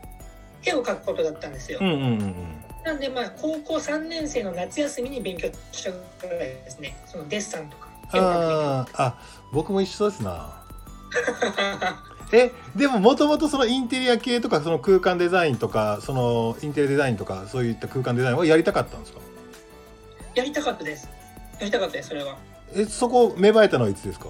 [0.64, 2.57] 絵を描くことだったんですよ、うんうんうんうん
[2.88, 5.98] なんでまあ高校3年生の夏休みに勉強したぐ
[6.28, 6.96] らいですね。
[7.06, 7.88] そのデッサンとか。
[8.12, 9.18] あーあ
[9.52, 10.62] 僕も一緒ですな。
[12.32, 19.20] えでももともとそのインテリア系とかその空間デザインとかそのインテリアデザインとかそういった空間デザインはやりたかったんですか？
[20.34, 21.08] やりたかったです。
[21.58, 22.36] やりたかったですそれは。
[22.74, 24.28] えそこ芽生えたのはいつですか？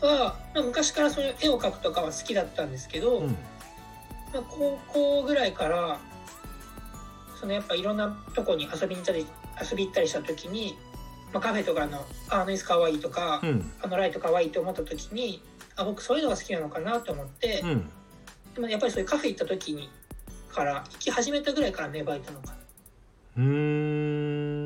[0.00, 3.36] は、まあ、昔からそういう絵を描くとかは好きだったんですけど、うん。
[4.32, 5.98] まあ、高校ぐらいから
[7.42, 9.26] そのやっぱいろんなとこに遊びに行ったり
[9.60, 10.78] 遊び行ったりした時に、
[11.32, 13.72] まあ、カフェとかのああの椅子かわいいとか、うん。
[13.82, 15.42] あのライトかわいいと思った時に
[15.74, 17.90] あ僕そういうのが好きなのかなと思って、うん。
[18.54, 19.90] でもやっぱりそういうカフェ行った時に
[20.54, 22.54] から行き始めたぐらいから芽生えたのか
[23.36, 23.42] うー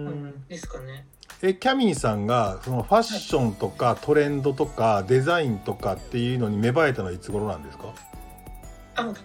[0.05, 1.07] な、んですかね。
[1.41, 7.95] えキャミーさんがそのファッションとかトレンドとかデザインとかっていうのに芽生えたのはいつ頃なんですか？
[8.97, 9.21] あのフ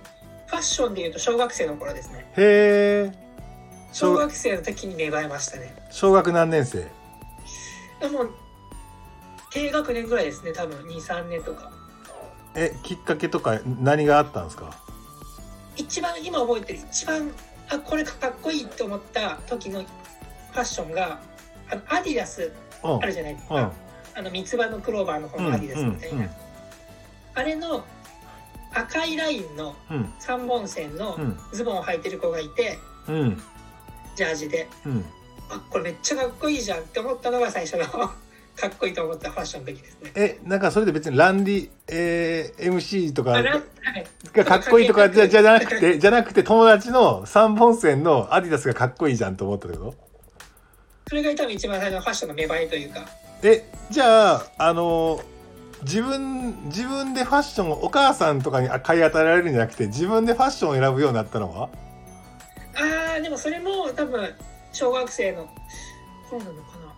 [0.48, 2.32] ァッションでいうと小学生の頃ですね。
[2.38, 3.21] へえ
[3.92, 5.76] 小学生の時に芽生えましたね。
[5.92, 6.80] 小学何年生？
[8.00, 8.26] でも
[9.52, 10.78] 低学年ぐらいですね多分。
[10.88, 11.72] 23年とか。
[12.56, 14.74] えきっかけとか何があったんですか？
[15.76, 17.32] 一番今覚えてる一番
[17.70, 21.20] あこれかっこいいと思った時のファッションが
[21.70, 22.52] あのアディダス
[22.84, 22.96] うん。
[22.98, 23.72] あるじゃないですか、うん。
[24.16, 26.30] あの三つ葉のクローバーの方のアディダスみたいな、
[27.36, 27.86] あれの
[28.74, 30.14] 赤いラインのうん。
[30.20, 31.40] 3本線のうん。
[31.54, 33.42] ズボンを履いてる子がいてうん
[34.16, 34.68] ジャージで。
[34.86, 35.06] うん。
[35.50, 37.86] あこれめっちゃかっこいいじゃんって思ったのが最初の。
[38.54, 40.12] かっこいいと思ったファッションの時ですね。
[40.14, 43.42] えなんかそれで別にランディ、えー MC とか
[44.34, 49.96] がかっこいいとかじゃじゃなくてじゃなくて友達の3本線のアディダスがかっこいいじゃんと思ったってこと？
[51.08, 53.00] それが多分一番最初のファッションの芽生えというか。
[53.44, 55.22] えじゃああの
[55.84, 61.70] 自分自分でファッションをお母さんとかに買い与えられるんじゃなくて自分でファッションを選ぶようになったのは？
[63.32, 64.36] もそれも多分
[64.72, 65.50] 小学生の
[66.30, 66.92] そうなのかな。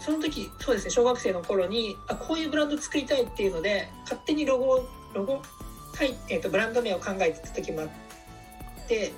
[0.00, 7.88] その時そうですね小学生の頃にあこういうブランド作りたいっていうので勝手にロゴロゴはい、えー、とブランド名を考えてた時もあっ
[8.86, 9.12] て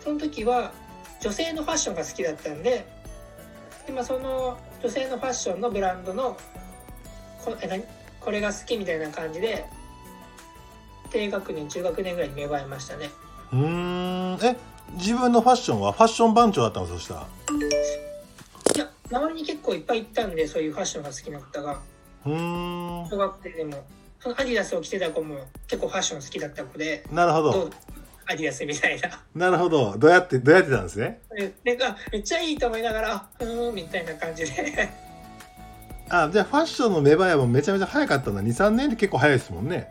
[0.00, 0.72] その時は
[1.20, 2.86] 女性のファッションが好きだったんで
[3.86, 6.36] で、まあ、その女性のファッションのブランドの
[7.44, 7.84] こえ何？
[8.20, 9.64] これが好きみたいな感じで
[11.10, 13.10] 低学年中学年ぐらいに芽生えましたね。
[13.52, 13.58] うー
[14.36, 14.44] ん。
[14.44, 14.56] え
[14.94, 17.26] 自分のファッションはファッション番長だったのそしたら。
[18.74, 21.80] いや周りに結構いっぱいいたんでそういうファッションが好きな方が。
[22.24, 23.08] うーん。
[23.08, 23.84] 小学生でも。
[24.18, 25.36] そのアディダスを着てた子も
[25.68, 27.04] 結構ファッション好きだった子で。
[27.12, 27.70] なるほど。
[28.28, 29.22] アディダスみたいな。
[29.34, 29.96] なるほど。
[29.98, 31.20] どうやってどうやってたんですね？
[31.62, 34.88] であめっちゃいいと思いながらあうーんみたいな感じで。
[36.08, 38.42] あじゃあファッションの芽生えもめちゃめちゃ早かったんだ。
[38.42, 39.88] 23年って結構早いですもんね。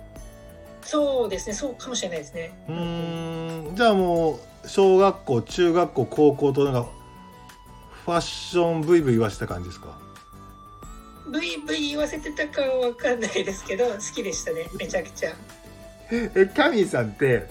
[0.81, 1.55] そうですね。
[1.55, 2.51] そうかもしれないですね。
[2.67, 3.75] うーん。
[3.75, 6.89] じゃあもう小学校中学校高校となんか
[8.05, 9.97] ファッションブイブイ言わせた感じですか？
[11.27, 15.33] ブイブイ言わせてたかは分かんないですけど好きでしたねめちゃくちゃ。
[16.11, 17.49] えキャミーさんって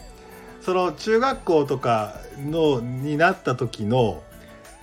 [0.61, 4.22] その中学校とかのになった時の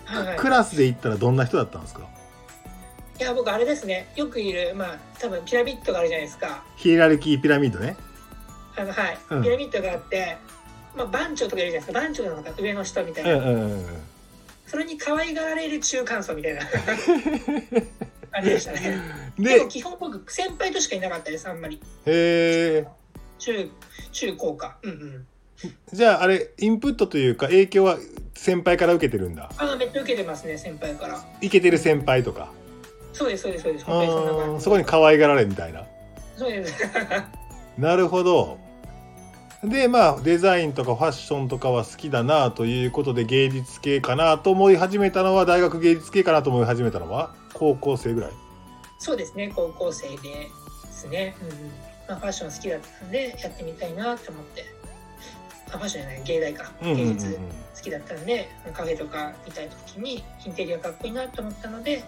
[0.06, 0.38] はい。
[0.38, 2.02] クラスで行ったらどんな人だったんですか？
[3.20, 4.12] いや僕あれですね。
[4.16, 6.64] よくいるまあ多分ピラミッドがあるじゃないですか。
[6.76, 7.96] ヒエラルキーピラミッドね。
[8.76, 9.44] あのはい、うん。
[9.44, 10.38] ピラミッドがあって、
[10.96, 11.94] まあ、番長とかいるじゃないですか。
[11.94, 13.86] 番長なのか上の人みたいな、うんうんうんうん。
[14.68, 16.62] それに可愛がられる中間層みたいな。
[18.32, 19.02] 感じでしたね。
[19.38, 21.82] ででも基本僕先輩としかいなかったですあんまり。
[22.06, 22.88] へえ
[23.40, 23.70] 中
[24.12, 24.78] 中高か。
[24.84, 25.28] うんうん。
[25.94, 27.98] じゃああれインプットというか影響は
[28.34, 29.52] 先輩から受けてるんだ？
[29.58, 31.24] あめっちゃ受けてますね先輩から。
[31.42, 32.52] イケてる先輩とか。
[33.14, 34.64] そうですそうですそうです。
[34.64, 35.84] そこに可愛がられみたいな。
[36.38, 36.74] そうです。
[37.78, 38.58] なるほど
[39.64, 48.32] でまあデザインとかファッションとかは好きだなということで芸術系かなと思い始めたのは大学芸術系かなと思い始めたのは高校生ぐらい。
[48.98, 50.50] そうですね高校生で
[50.92, 51.56] すね、うんうん。
[52.08, 54.66] まあ、ファッション好きだったんでやってみたいなって思って。
[55.74, 56.72] あファッションじゃない芸大か。
[56.82, 57.40] 芸術
[57.76, 62.04] 好きだったんでカフェとか見たい時にインテリアかっこいいなと思ったので、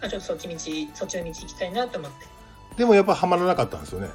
[0.00, 0.54] まあ、ちょっとそっち道
[0.94, 2.26] そっちの道行きたいなと思って。
[2.76, 4.08] でもやっぱハマらなかったんですよね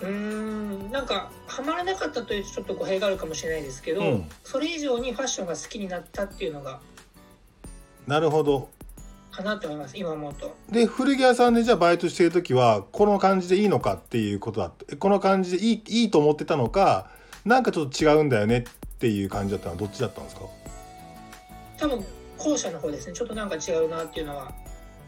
[0.00, 0.90] うーん。
[0.90, 4.30] なんかハマらなかったというとちょっと語弊があるかもしれないですけど、うん。
[4.44, 6.80] それ以上にファッションが好きになったっていうのが
[8.06, 8.68] なるほど。
[9.30, 10.56] かなと思います今思うと。
[10.70, 14.96] で古着屋さんでじゃあバイトしてる時はこの感じでいいのかっていうことだった。
[14.96, 17.10] この感じでいいいいと思ってたのか
[17.44, 18.62] なんかちょっと違うんだよねっ
[18.98, 20.42] ていう感じだったのはどっちだったんですか？
[21.76, 22.04] 多分
[22.36, 23.12] 後者の方ですね。
[23.12, 24.52] ちょっとなんか違うなっていうのは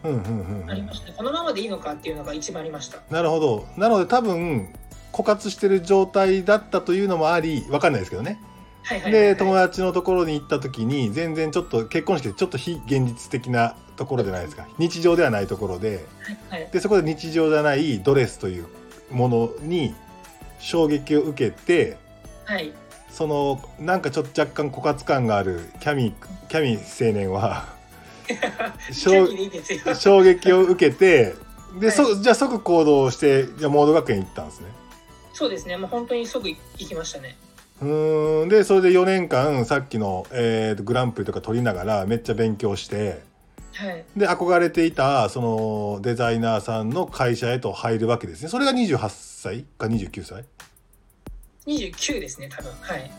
[0.03, 1.07] ありました。
[1.07, 2.99] ね、このままでいいのかっていうのが一番ありました。
[3.11, 3.67] なるほど。
[3.77, 4.73] なので多分
[5.13, 8.41] 枯渇してる状態だったというのもありわかんないですけどね。
[9.05, 14.67] で友達のところに行った時に全然ちょっと結婚式でちょっと非現実的なところじゃないですか。
[14.79, 16.07] 日常ではないところで。
[16.49, 16.69] はい。
[16.73, 18.67] でそこで日常じゃないドレスという
[19.11, 19.95] ものに
[20.59, 21.99] 衝撃を受けて
[22.45, 22.73] はい。
[23.11, 26.15] そのなんかちょっと若干枯渇感があるキャミ
[26.49, 27.80] キャミ青年は
[28.93, 31.35] 衝撃を受けて
[31.79, 31.97] で、はい。
[31.97, 34.67] そじゃあ即行動してじゃあモード学園行ったんですね。
[35.33, 35.77] そうですね。
[35.77, 37.37] もう本当に即行きましたね。
[37.81, 38.49] うーん。
[38.49, 43.23] でそれで4年間さっきの、えーとグランプリとか取りながらめっちゃ勉強して
[43.75, 44.05] はい。
[44.17, 48.49] で憧れていたそのデザイナーさんの会社へと入るわけですね。
[48.49, 49.65] それが28歳？
[49.79, 50.45] か29歳
[51.67, 52.73] ？29ですね多分。
[52.81, 53.11] はい。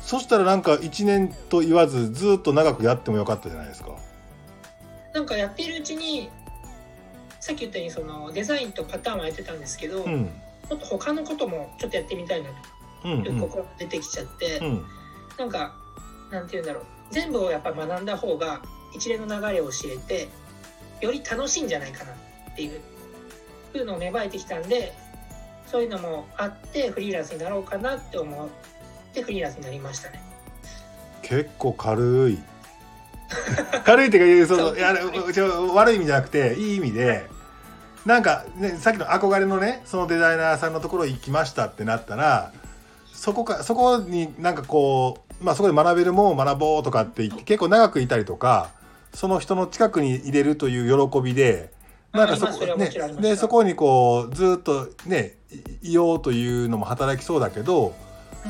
[0.00, 3.96] そしたらなんか1年と言わずずっと長くやってもよかったじゃないですか。
[5.14, 6.28] なんかやっているうちに
[7.40, 10.22] さっき言ったようにそのデザインとパターンはやってたんですけど、うん。
[10.22, 12.50] もっと他のこともちょっとやってみたいな
[13.04, 14.84] うんという心が出てきちゃって、うん。
[15.38, 15.74] なんか
[16.30, 16.84] なんて言うんだろう。
[17.10, 18.60] 全部をやっぱ学んだ方が
[18.94, 20.28] 一連の流れを知れて
[21.00, 22.80] より楽しいんじゃないかなっていう
[23.72, 24.94] ふうのを芽生えてきたんで
[25.66, 28.48] そういうのもあってフリーランスになろうかなって思っ
[29.12, 30.22] てフリーランスになりましたね。
[31.22, 32.38] 結構軽い
[33.84, 34.94] 軽いっていうかそのいや
[35.74, 37.26] 悪い意味じゃなくていい意味で
[38.04, 42.52] なんか、ね、さっきの憧れのねそのデザイナーさんのところ行きましたってなったら
[43.12, 48.70] そこかそこになんかこう、まあ、そこで学べるもんを学ぼうとかって言って結構長くいたりとか
[49.14, 51.72] その人の近くに入れるという喜びで
[52.12, 55.36] なんかそこねでそこにこうずっとね
[55.82, 57.94] いいようというのも働きそうだけど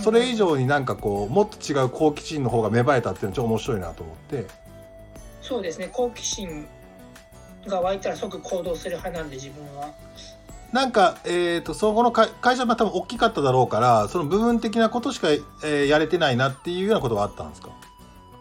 [0.02, 4.63] それ以上になんかこうもっと違う好奇心の方が芽生えたっていうのはちょっと面白いなと思って
[5.46, 5.90] そうですね。
[5.92, 6.66] 好奇心
[7.66, 9.90] が湧いたら即行動する派なんで自分は。
[10.72, 17.70] なんか、えー、とそこの会会社は多分大きかっただろうからその部分的なことしか、えーやれてないなっていうようなことはあったんですか？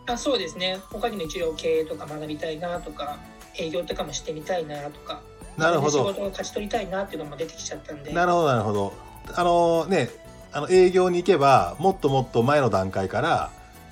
[0.07, 0.79] あそうですね。
[0.91, 3.19] 他にも一応経営とか学びたいなとか
[3.57, 5.21] 営業とかもしてみたいなとか
[5.57, 5.91] なるほど。
[5.91, 8.13] 仕事を勝ち取りたいなっていうのも出てきちゃったんで。
[8.13, 8.93] なるほどなるほど。
[9.35, 10.09] あのね
[10.51, 13.51] あの営業に行けばもっともっと前の段階から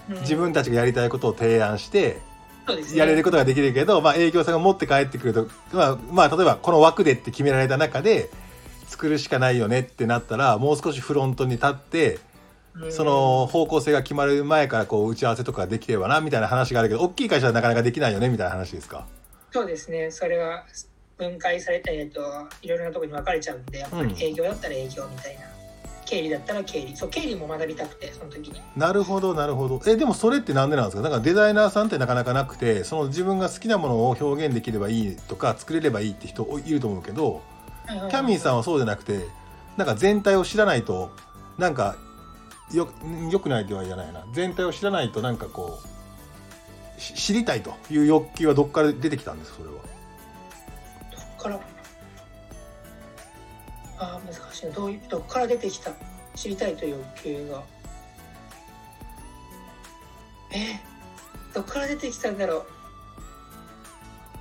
[0.09, 0.21] うん。
[0.21, 2.30] 自分たちがやりたいことを提案してそうですね
[2.95, 8.29] やれることができるけど、まあ、営業さんが持って帰ってくると、まあまあ、例えばこの枠でって決められた中で
[8.87, 12.19] 作るしかないよねってなったらもう少しフロントに立って
[12.73, 12.91] うん。
[12.91, 19.05] その方向性が決まる前からこう打ち合わせとかできればなみたいな話があるけど大きい会社はなかなかできないよねみたいな話ですか？
[19.51, 20.09] そうですね。
[20.09, 20.63] それは
[21.17, 22.21] 分解されたりと
[22.61, 25.41] いろいろなところに分かれちゃうんでやっぱり営業だったら営業みたいな、
[26.11, 26.95] 経理だったら経理。
[26.97, 28.61] そう経理も学びたくてその時に。
[28.75, 29.81] なるほどなるほど。
[29.87, 31.01] えでもそれってなんでなんですか？
[31.01, 37.41] なんかデザイナーさんってなかなかなくてその自分が好きなものを表現できればいいとか作れればいいって人いると思うけど
[37.87, 39.25] キャミーさんはそうじゃなくて
[39.77, 41.11] なんか全体を知らないと
[41.57, 41.95] なんか
[42.73, 42.89] よ
[43.31, 44.25] よくないでは言わないな。
[44.33, 45.79] 全体を知らないとなんかこ
[46.97, 49.75] うし知りたいという欲求はどっから出てきたんですかそれは？
[49.75, 51.59] どっから？
[53.97, 55.91] あー難しいなどういうどっから出てきた
[56.35, 57.63] 知りたいという欲求が。
[60.53, 60.79] え
[61.53, 62.65] どっから出てきたんだろう。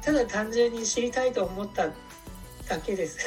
[0.05, 1.89] ただ単純に知りたいと思った
[2.69, 3.19] だけです。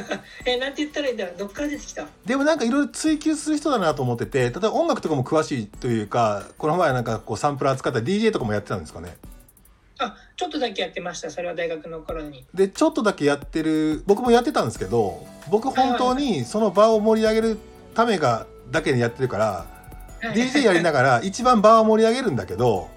[0.44, 1.36] えなんて言ったらいいんだろう。
[1.38, 2.06] どっから出てきた？
[2.26, 9.16] でもなんかいろいろ追求する人だなと思ってて例えば音楽とかも詳しいというかこの前なんかこうサンプラー使った DJ とかもやってたんですかね。
[10.00, 12.44] あちょっとだけやってましたそれは大学の頃に。
[12.54, 17.58] でちょっとだけやってる僕もやってたんですけど僕本当にその場を盛り上げる
[17.94, 19.66] ためがだけにやってるから、
[20.32, 22.88] DJ やりながら一番場を盛り上げるんだけど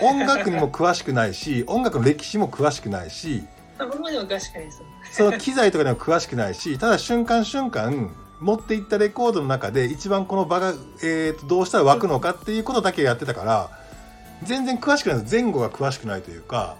[0.00, 3.44] 音楽にも詳しくないし 音楽の歴史も詳しくないし
[3.78, 4.82] あ僕までは詳しくないです
[5.12, 13.70] その機材とかにも詳しくないしただ瞬間瞬間持っていったレコードの中で一番この場が、えーとどうしたら湧くのかっていうことだけやってたから
[14.44, 16.76] 全然詳しくないです前後が詳しくないというか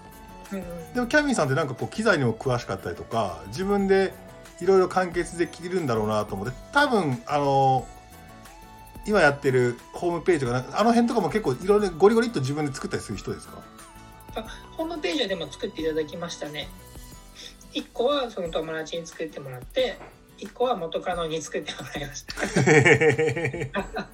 [0.94, 4.12] でもキャミーさんってなんかこう機材にも詳しかったりとか自分で
[4.60, 7.86] いろいろ完結できるんだろうなと思って多分あの
[9.06, 13.58] 今やってるホームページとかあの辺とかも結構いろいろゴリゴリっと自分で作ったりする人ですか？
[14.36, 14.44] あ
[14.76, 16.68] ホームページはでも作っていただきましたね。
[17.72, 19.96] 1個はその友達に作ってもらって
[20.38, 22.34] 1個は元カノに作ってもらいました。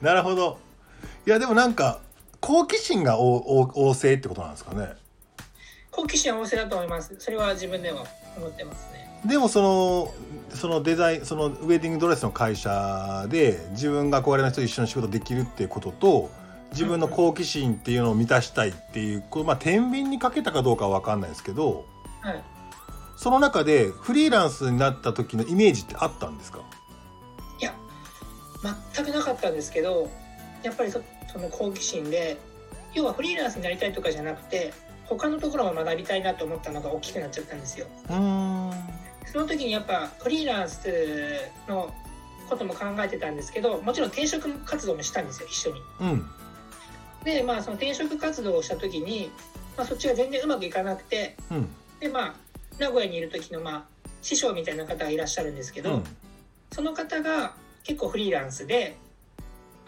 [0.02, 0.58] なるほど。
[1.26, 2.00] いやでもなんか
[2.40, 4.94] 好奇心がおお旺盛ってことなんですかね？
[5.90, 7.14] 好奇心は旺盛だと思います。
[7.18, 8.04] それは自分では
[8.36, 9.08] 思ってますね。
[9.26, 10.14] でもその
[10.54, 16.30] そのデザインそのウェディングドレスの会社で自分が憧れの人と一緒に仕事できるっていうことと
[16.70, 21.84] 自分の好奇心っていうのを満たしたいっていうこれまあ天秤にかけたかどうかは分かんないですけど
[22.20, 22.42] はい。
[23.16, 26.60] その中でフリーランスになった時のイメージってあったんですか？
[27.60, 27.74] いや
[28.94, 30.08] 全くなかったんですけど
[30.62, 30.92] やっぱり
[31.28, 32.36] そその好奇心で
[32.94, 34.72] 要はフリーランスになりたいとかじゃなくて
[35.06, 37.86] 他のところも学びたいなと思ったのが大きくなっちゃったんですよ。
[39.30, 40.88] その時にやっぱフリーランス
[41.68, 41.94] の
[42.48, 45.80] ことも考えてたんですけどもちろん転職活動もしたんですよ一緒に。
[46.00, 46.26] うん。
[47.24, 49.30] でまあその転職活動をした時に、
[49.76, 51.68] まあ、そっちが全然うまくいかなくてうん。
[52.00, 52.34] でまあ
[52.78, 53.84] 名古屋にいる時のまあ
[54.22, 56.04] 師匠みたいな方がいらっしゃるんですけど、うん。
[56.72, 57.54] その方が
[57.84, 58.96] 結構フリーランスで、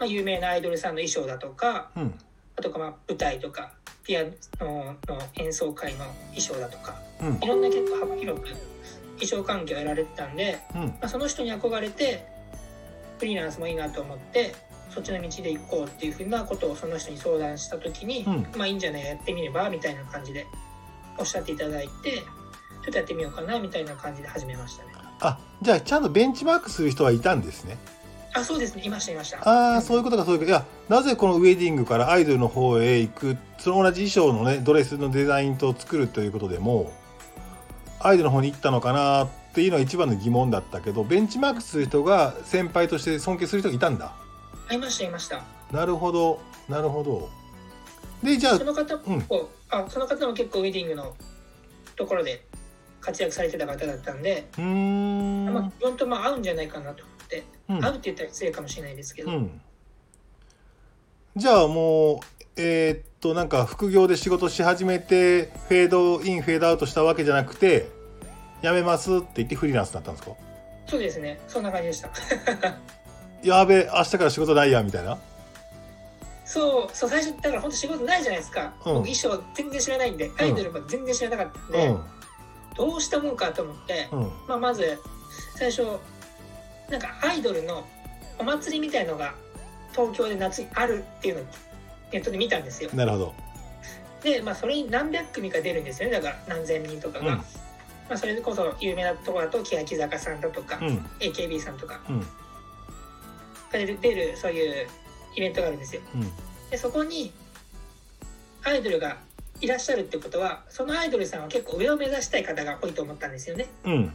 [0.01, 2.13] まあ、有名なアイドルさんの衣装だとかうん。
[2.57, 3.71] あとかまあ舞台とか
[4.03, 4.23] ピア
[4.59, 7.37] ノの演奏会の衣装だとかうん。
[7.39, 8.47] いろんな結構幅広く
[9.19, 10.81] 衣装関係をやられてたんで、うん。
[10.81, 12.25] まあ、その人に憧れて
[13.19, 14.55] フリーランスもいいなと思って
[14.89, 18.47] そっちの道で行こうっていうふうなことをその人に相談した時に、うん。
[18.57, 20.47] まあいいんじゃないやってみればみたいな感じで
[21.19, 24.93] おっしゃっていただいてちょっとやってみようかなみたいな感じで始めましたね。
[25.19, 27.77] あじゃあちゃんとベンチマークする人はいたんですね
[28.33, 28.83] あそうですね。
[28.85, 29.37] いましたいました。
[29.47, 30.49] ああそういうことかそういうこと。
[30.49, 36.91] いやなぜこのウェディングからアイドルの方へ行くその同じ衣装のねドレスのデザインと作るということでも
[37.99, 44.13] アイドルの方に行ったのかなっていうのが一番の疑問だったけどベンチマークする人が先輩として尊敬する人がいたんだ。
[44.69, 45.43] あいましたいました。
[45.71, 47.29] なるほどなるほど。
[48.23, 51.15] でじゃあその方も結構、あその方も結構ウェディングの
[51.95, 52.45] ところで
[53.01, 55.53] 活躍されてた方だったんで、うーん。
[55.53, 57.03] まあ、自分とまあ合うんじゃないかなと
[57.77, 57.85] うん。
[57.85, 59.61] 合うって言ったら失礼かもしれないですけど、うん。
[61.35, 62.19] じゃあもう
[62.57, 67.89] えーっとなんか副業で仕事し始めてフェードインフェードアウトしたわけじゃなくて
[68.61, 70.35] 辞めますって言ってフリーランスになったんですか？
[70.87, 71.39] そうですね。
[71.47, 72.09] そんな感じでした。
[73.43, 75.17] やべ明日から仕事ないやみたいな？
[76.45, 78.93] そうそう最初だから本当仕事ないじゃないですか、うん。
[78.95, 81.95] 僕衣装全然知らないんでアイドルも全然知らなかったんで、
[82.75, 84.31] どうしたもんかと思って、うんうん。
[84.49, 84.99] まあ、まず
[85.55, 85.83] 最初
[86.91, 87.87] なんかアイドルの
[88.37, 89.33] お祭りみたいのが
[89.93, 91.45] 東京で夏にあるっていうのを
[92.11, 92.89] ネットで見たんですよ。
[92.93, 93.33] なるほど。
[94.23, 96.15] で、まあ、それに何百組か出るんですよね。
[96.15, 97.37] だから何千人とかが、うん。
[97.37, 97.43] ま
[98.11, 100.97] あ、それこそ有名なところだと欅坂さんだとか、うん。
[101.19, 102.01] AKB さんとか。
[102.09, 102.19] うん。
[102.19, 102.25] が
[103.71, 104.87] 出る出るそういう
[105.35, 106.01] イベントがあるんですよ。
[106.13, 106.31] うん。
[106.69, 107.31] でそこに
[108.63, 109.17] アイドルが
[109.61, 113.67] いらっしゃるってことはそのアイドルさんは結構上を目指したい方が多いと思ったんですよね。
[113.85, 114.13] うん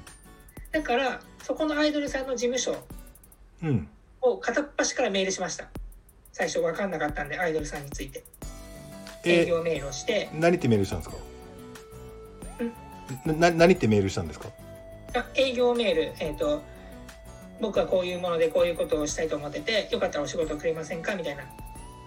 [0.73, 2.77] だからそこのアイドルさんの事務所
[3.63, 3.89] うん。
[4.21, 5.69] を片っ端からメールしました。
[6.33, 8.25] 最初分かんなかったんでアイドルさんについて。
[9.25, 10.29] 営え業メールをして。
[10.35, 11.17] 何ってメールしたんですか？
[13.25, 14.49] な何ってメールしたんですか？
[15.15, 16.63] あ営業メールえっ、と
[17.61, 21.15] 僕はこういうものでこういうことをしたいと思っててよかったらお仕事をくれませんか？
[21.15, 21.45] みたいな。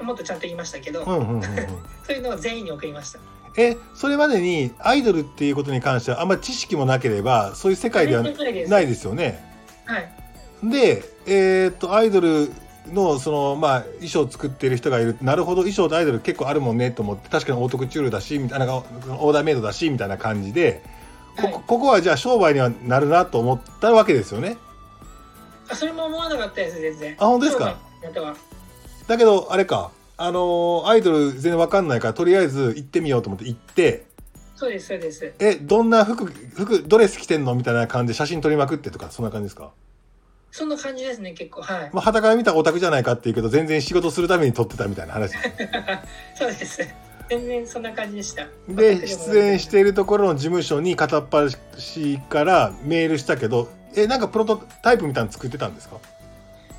[0.03, 3.19] もっとちゃんと言いましたけど、 そういうのを全員に送りました
[3.57, 9.03] えそれまでにアイドルっていうことに関してはあんまり知識もなければそういう世界ではないです。
[9.05, 9.43] よね。
[9.85, 10.09] はい。
[10.63, 12.51] でえーっとアイドル
[12.93, 15.17] のそのまあ衣装を作ってる人がいる。
[15.21, 20.83] なるほど衣装とアイドル結構あるもんねと思って確かにオートクチュールだしみたいなオーダーメイドだしみたいな感じで
[21.37, 21.53] こはい。
[21.53, 24.57] こここはじゃあ商売にはなるなと思ったわけですよね。
[25.69, 27.15] あそれも思わなかったです全然。
[27.19, 27.77] あ本当ですか？
[29.07, 29.91] だけどあれか
[30.21, 34.05] あのーアイドル全然わかんないからとりあえず行ってみようと思って行って
[34.55, 35.33] そうですそうです。
[35.39, 39.71] えどんな服服ドレス着てんのみたいな感じで写真撮りまくってとかそんな感じですか、
[40.51, 41.89] そんな感じですね結構はい。
[41.93, 45.31] まあ傍から見たらオタクじゃないかっていうけど全然仕事するために撮ってたみたいな話。
[46.35, 46.81] そうです。
[47.29, 48.47] 全然そんな感じでした。
[48.67, 51.55] で出演しているところの事務所に片っ端
[52.27, 55.95] からメールしたけどえなんかプロトタイプみたいなの作ってたんですか？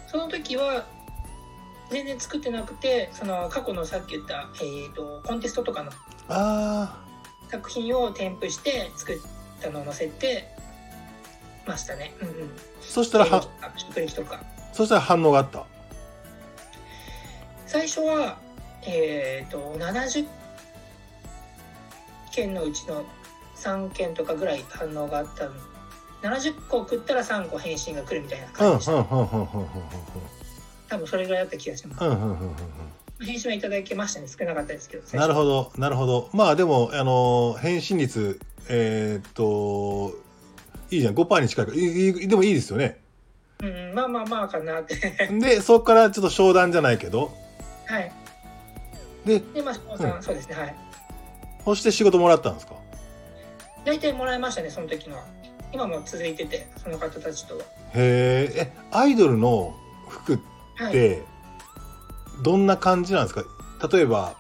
[0.07, 0.85] その時は
[1.91, 5.91] 全然作ってなくてその過去のさっき言った、えー、とコンテストとかの
[6.29, 7.03] あ
[7.51, 9.17] 作品を添付して作っ
[9.61, 10.49] たのを載せて
[11.67, 12.15] ましたね。
[12.21, 12.35] うんうん。
[12.81, 13.43] そしたらは
[13.77, 14.41] 職歴とか。
[14.73, 15.65] そしたら反応があった？
[17.67, 18.39] 最初は
[18.87, 20.27] えっ、と70
[22.33, 23.05] 件のうちの
[23.57, 25.53] 3件とかぐらい反応があったの
[26.23, 28.93] 70個送ったら3個返信が来るみたいなうん感じでした、
[30.91, 33.27] 多分それぐらいだった気がします、うんうんうんうんうん。
[33.27, 34.27] 返信はいただけましたね。
[34.29, 36.29] 少なかったですけどなるほどどなるほど。
[36.33, 40.17] まあでもあの返信率えーっと
[40.91, 41.15] いいじゃん。
[41.15, 41.77] 5%に近いから。
[41.79, 42.99] いでもいいですよね。
[43.63, 44.97] うんまあまあまあかなって。
[45.29, 47.31] でそこからちょっと商談じゃないけど。
[47.87, 48.13] はい。
[49.27, 50.23] ででまあ翔さん、うん。
[50.23, 50.77] そうですねはい。
[51.65, 52.75] そして仕事もらったんですか？
[53.85, 55.25] 大体もらいましたねその時のは。
[55.73, 57.65] 今も続いててその方たちとは。
[57.95, 59.75] へええアイドルの
[60.09, 60.43] 服っは
[60.89, 60.93] い。
[60.93, 61.23] て
[62.43, 63.45] どんな感じなんですか？
[63.93, 64.35] 例えば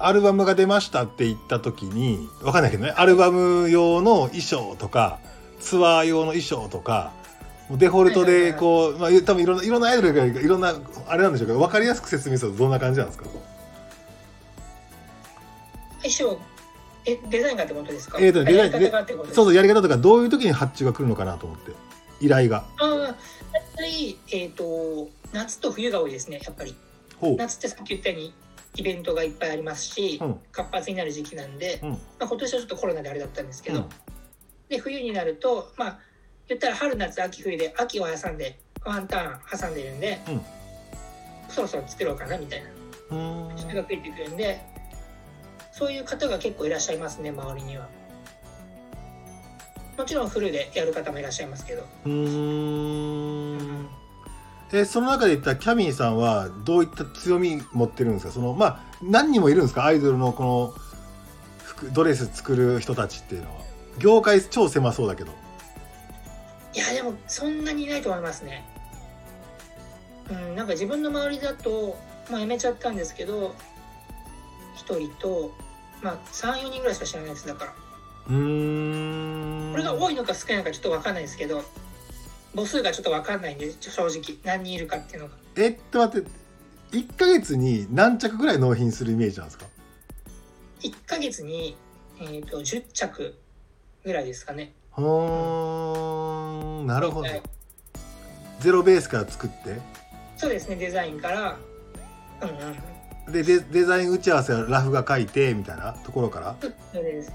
[0.00, 5.18] アルバムが出ましたって言った時にわかんないけどねアルバム用の衣装とか
[5.60, 7.12] ツアー用の衣装とか
[7.70, 10.74] デフォルトでこう、まあ、多分いろんないろんなアイドルがいろんな
[11.08, 13.24] あれなんでしょうけど分かりやすく説明するとどんな感じなんですか？
[16.02, 16.38] 衣装
[17.04, 18.18] えデザインがってことですか？
[18.20, 18.72] えーとデザイン
[19.34, 21.72] そうそうやり方とかどういう時に発注が来るのかなと思って
[22.20, 22.64] 依頼が。
[22.78, 23.14] ああやっ
[23.76, 26.74] ぱりえっ、と夏と冬が多いですねやっぱり。
[27.36, 28.34] 夏ってさっき言ったように
[28.76, 30.40] イベントがいっぱいありますし、うん。
[30.52, 31.90] 活発になる時期なんで、うん。
[31.90, 33.88] まあ、今年はちょっとコロナであれだったんですけど、うん。
[34.68, 35.98] で冬になるとまあ
[36.46, 40.40] 言ったら春夏秋冬で秋を挟んでワンターン挟んでるんで、うん。
[41.48, 42.68] そろそろ作ろうかなみたいな
[43.56, 44.60] 人が増えてくるんで
[45.72, 47.88] そういう方が結構いらっしゃいますね周りには。
[49.96, 51.82] もちろんフルでやる方もいらっしゃいますけど。
[52.04, 53.88] うーん
[54.72, 58.32] えその中で言ったキャミーさんはどういった強み持ってるんですか？
[58.32, 59.84] そのまあ何人もいるんですか？
[59.84, 60.74] アイドルのこの
[61.64, 63.68] 服ドレス作る人たちっていうのは。
[63.98, 65.32] 業界超狭そうだけど。
[66.74, 68.64] いやでもそんなにいないと思いますね。
[70.30, 71.96] うん、なんか自分の周りだと、
[72.30, 73.54] まあ、辞めちゃったんですけど
[74.86, 75.50] 1人と、
[76.02, 77.74] まあ、34人ぐらいしか知らないですだから。
[78.28, 79.72] うーん。
[79.72, 81.64] これが多いのか少ないのかちょっと分かんないですけど
[82.54, 84.36] 母数がちょっと分かんないんで正直。
[84.44, 85.34] 何人いるかっていうのが。
[85.56, 86.28] えっと待って。
[86.92, 89.66] 1ヶ月に何着ぐらい納品するイメージなんですか
[90.80, 91.76] ？1ヶ月に、
[92.20, 93.34] えー、と10着
[94.04, 94.72] ぐらいですかね。
[94.96, 96.86] うーん。
[96.86, 97.28] なるほど。
[97.28, 97.42] はい。
[98.60, 99.78] ゼロベースから作って？
[100.36, 100.76] そうですね。
[100.76, 101.58] デザインから。
[102.42, 102.76] うんうん
[103.32, 106.56] でデデザイン打ち合わせはラフが書いてみたいなところから？
[106.62, 107.30] そうです。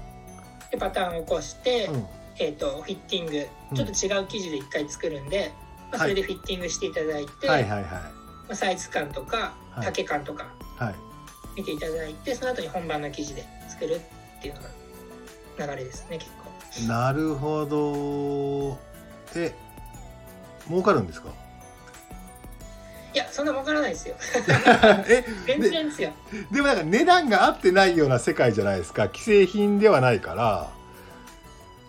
[0.72, 2.04] でパターンを起こして、うん
[2.38, 3.46] えー、とフィッティング。
[3.70, 3.76] うん。
[3.76, 5.52] ちょっと違う生地で1回作るんで、
[5.92, 6.10] まあ、はい。
[6.10, 7.82] それでフィッティングしていただいて、はいはいはい。
[7.82, 8.00] ま
[8.50, 9.86] あ、サイズ感とかはい。
[9.86, 10.94] 丈感とかはい。
[11.56, 14.00] 見ていただいて、その後に本番の生地で作る
[14.38, 14.68] っていうのが
[15.74, 16.88] 流れですね結構。
[16.88, 18.78] なるほど。
[19.40, 19.54] え
[20.68, 21.28] 儲かるんですか？
[23.14, 24.16] いやそんな儲からないですよ。
[25.08, 26.10] え 全然ですよ。
[26.50, 29.04] でもなんか値段が合ってないような世界じゃないですか。
[29.06, 30.70] 既製品ではないから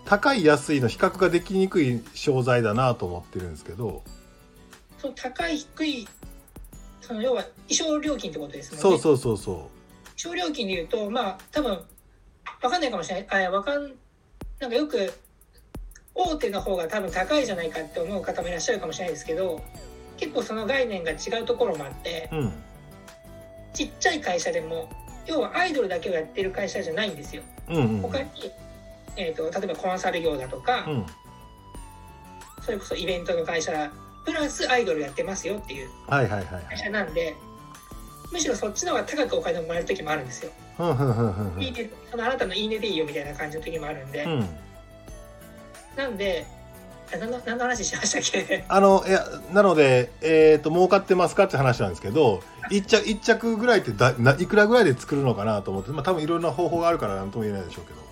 [0.06, 4.02] 高い安いの比較ができにくい商材だなと思ってるんですけど、
[4.98, 6.08] その高い低い
[7.00, 8.82] その要は衣装料金ってことですもんね。
[8.82, 9.70] そうそうそうそ衣
[10.16, 11.72] 装料金でいうとまあ多分
[12.62, 13.46] わかんないかもしれない。
[13.46, 13.92] あわかん
[14.60, 15.12] なんかよく
[16.14, 19.60] 大手の方が多分高いじゃないかって思う方もいらっしゃるかもしれないですけど
[20.16, 22.52] 結構その概念が違うところもあってううん。
[23.74, 24.88] ちっちゃい会社でも
[25.26, 27.42] 要はアイドルだけをやってる会社じゃないんですよ。
[27.68, 28.00] うんうん。
[28.00, 28.30] 他に、
[29.16, 31.06] えー、と例えばコンサル業だとか、うん。
[32.62, 33.90] それこそイベントの会社
[34.24, 37.36] プラスアイドルやってますよっていうはいはいはい会社なんで
[38.32, 40.50] むしろそっちの方が高くお金をもらえる時もあるんですよ。
[41.60, 44.48] いいねそのあなたのいいねでいいよみたいな感じの時もあるんで、うん。
[45.96, 46.44] なんで
[47.14, 48.64] あ何の何の話しましたっけ？
[48.68, 58.05] あのいやなのでえっ、と儲かってますかって話なんですけど一着一着ぐらいってだないくらぐらいで作るのかなと思ってまあ多分いろんな方法があるから何とも言えないでしょうけど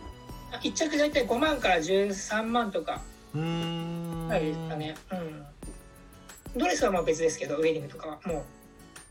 [0.65, 3.01] 1着大体5万から13万とか。
[3.33, 3.41] ぐ
[4.31, 5.45] らいですかね、うん、
[6.57, 8.43] ドレスはまあ別ですけどウェディングとかはもう。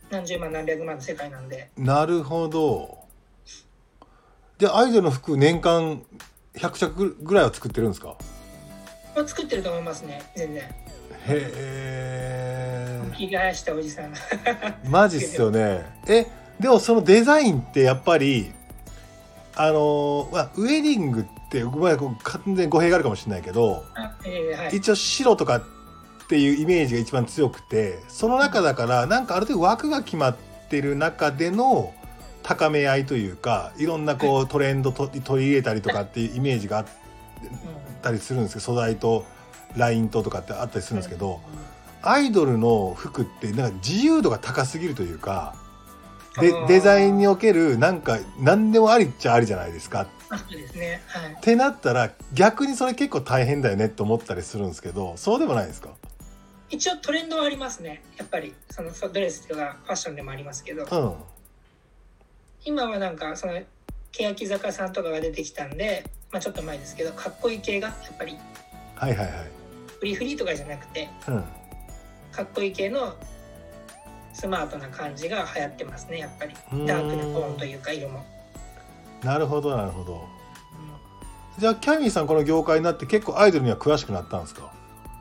[0.09, 1.69] 何十万何百万の世界なんで。
[1.77, 2.99] なるほど。
[4.59, 6.03] でアイドルの服年間
[6.55, 8.15] 100着ぐらいは作ってるんですか？
[9.15, 10.21] まあ、作ってると思いますね。
[10.35, 10.63] 全然。
[10.63, 10.71] へ
[11.27, 13.01] え。
[13.17, 14.11] 着替えしたおじさん。
[14.11, 14.17] が
[14.87, 15.83] マジっすよね。
[16.07, 16.27] え
[16.59, 18.51] でもそのデザインってやっぱり
[19.55, 24.77] あのまあ、ウェディングってごめん完全に語弊があるかもしれないけどあえーはい。
[24.77, 25.63] 一応白とかっ
[26.27, 30.35] ていうイメージが一番強くてその中だからなんかある程度枠が決まっ
[30.69, 31.93] てる中での
[32.41, 36.85] 高め合いというかいろんなこうトレンドと取り入れたりとかっていうイメージがあっ
[38.01, 39.25] たりするんですけど素材と
[39.77, 41.39] ラインととかってあったりするんですけど
[42.01, 45.55] アイドルの服ってなんか自由度が高すぎるというか
[46.39, 50.07] でデザインにおけるなんか何でもありっちゃありじゃないですか。
[50.29, 51.01] あそうですね。
[51.07, 51.33] はい。
[51.33, 55.89] ってなったら逆にそれ結構大変だよねって思ったりするんですけどそうでもないですか？
[56.69, 58.01] 一応トレンドはありますね。
[58.17, 58.55] やっぱり。
[58.71, 60.85] そのドレスとかファッションでもありますけど。
[60.85, 61.13] うん。
[62.65, 63.61] 今はなんかその
[64.11, 68.37] 欅坂さんとかが出てきたんで、まあ、ちょっと前ですけどかっこいい系がやっぱり。
[68.95, 69.35] はいはいはい。
[69.99, 71.43] フリーフリーとかじゃなくてうん。
[72.31, 73.15] かっこいい系の
[74.33, 76.55] スマートな感じが流行ってますねやっぱり。
[76.73, 76.85] うん。
[76.85, 78.25] ダークなトーンというか色も、
[79.23, 80.13] なるほどなるほど。
[80.13, 81.59] うん。
[81.59, 84.71] じゃあキャミーさんこの業界になって結構アイドルには詳しくなったんですか？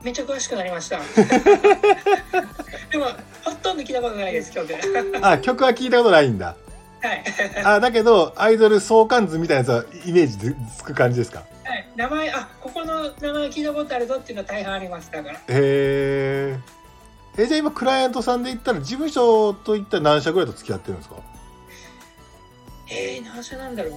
[0.03, 0.99] めっちゃ詳しくなりました。
[2.91, 3.07] でも
[3.45, 4.79] ほとんど聞いたことないです曲は
[5.23, 6.57] あ曲は聞いたことないんだ。
[7.05, 11.45] い、あだけどアイドル相関図みたいなやつはイメージでつく感じですか？
[11.65, 15.35] はい、名前あここの名前聞いたことあるぞっていうのは大半ありますだから。
[15.37, 16.59] へえ
[17.39, 21.17] えじゃあ今クライアントさんで言ったら事務所といったら何社ぐらいと付き合ってるんですか？
[22.91, 23.93] えー、何社なんだろう。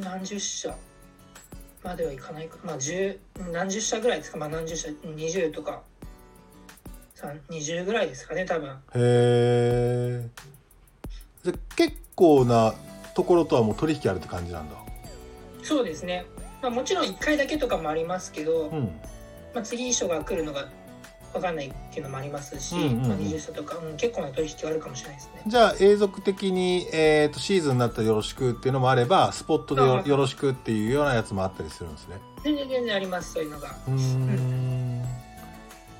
[0.00, 0.74] 何十社
[1.84, 2.56] まではいかないか。
[2.64, 3.18] まあ10
[3.52, 4.38] 何十社ぐらいですか？
[4.38, 5.82] まあ何十社？20とか。
[7.16, 8.70] 3 20ぐらいですかね多分。
[8.70, 10.26] へえ
[11.44, 12.72] じゃあ結構な
[13.14, 14.76] ところとはもう取引あるって感じなんだ。
[15.62, 16.24] そうですね、
[16.62, 18.98] まあ、もちろん1回だけとかもありますけど、うん
[19.54, 20.68] まあ、次衣装が来るのが
[21.32, 23.08] 分かんないっていうのもありますし、うんうんうん。
[23.08, 25.42] まあ、20社とか、うん、結構な取引はあるかもしれないですね。
[25.46, 32.16] じゃあ永続的に、えー、とシーズンになったらよろしくっていうのもあればスポットでよあよろしくっていうようなやつもあったりするんですね。
[32.42, 33.68] 全然全然ありますそういうのが。
[33.86, 35.02] うーん。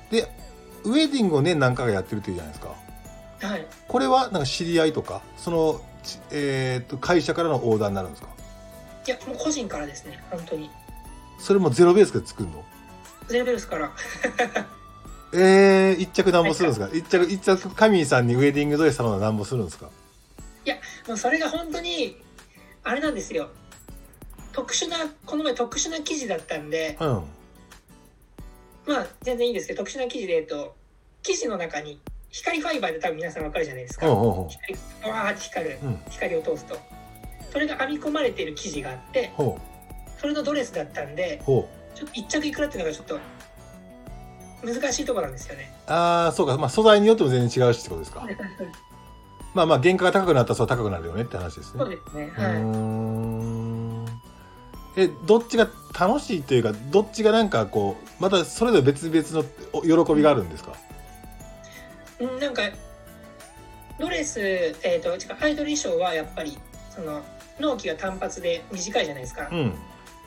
[0.09, 0.27] で
[0.83, 2.75] ウェディングを年何回かやってるっていうじゃないですか。
[3.47, 3.65] はい。
[3.87, 8.29] これはなんか知り合いとかその、ちえー、と会社からのオーダーになるんですか？
[9.07, 10.69] いやもう個人からですね本当に。
[11.39, 12.63] それもゼロベースで作るの？
[13.31, 13.91] ゼロベースから。
[15.33, 16.89] えー、一着なんぼするんですか？
[16.93, 19.89] 一着一着カミーさんにウェディングドレス頼んだらなんぼするんですか？
[21.07, 22.17] もうそれが本当に
[22.83, 23.49] あれなんですよ。
[24.51, 27.23] 特殊なこの前特殊な記事だったんでうん。
[28.85, 30.75] まあ全然いいんですけど特殊な記事で言うと
[31.23, 34.49] 記事の中に光ファイバーで多分皆さんわかるじゃないですか、うんうんうん。
[34.49, 34.73] 光
[35.09, 35.99] わーって光るうん。
[36.09, 36.77] 光を通すと。
[37.51, 39.59] それが編み込まれている生地があってほ
[40.19, 41.41] それのドレスだったんで
[41.95, 43.19] ちょっと一着いくらっていうのがちょっと
[44.63, 45.73] 難しいところなんですよね。
[45.87, 48.27] ああそうかまあ素材によっても全然違うしってことですか
[49.53, 52.31] まあまあ原価が高くなったらそう高くなるよねって話ですねそうですね。
[52.35, 52.61] はい。
[52.61, 54.05] ん
[54.97, 55.67] えどっちが
[55.99, 60.73] 楽しいというかどっちがなんかこうまたそれぞれ別々のお喜びがあるんですか？
[62.19, 62.61] うんなんか
[63.99, 66.57] ドレスえっ、と違うアイドル衣装はやっぱり
[66.93, 67.21] その
[67.59, 69.49] 納期が単発で短いじゃないですか。
[69.51, 69.73] うん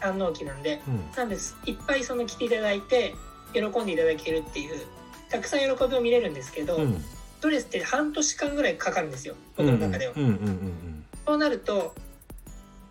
[0.05, 0.83] 単納期なんで。
[0.87, 3.15] うんなんですいっぱいその着ていただいて
[3.55, 4.87] 喜んでいただけるっていう
[5.31, 7.03] たくさん喜びを見れるんですけど、うん
[7.41, 10.15] ドレスって半年間ぐらいかかるんですよ僕の中では。
[11.27, 11.95] そうなると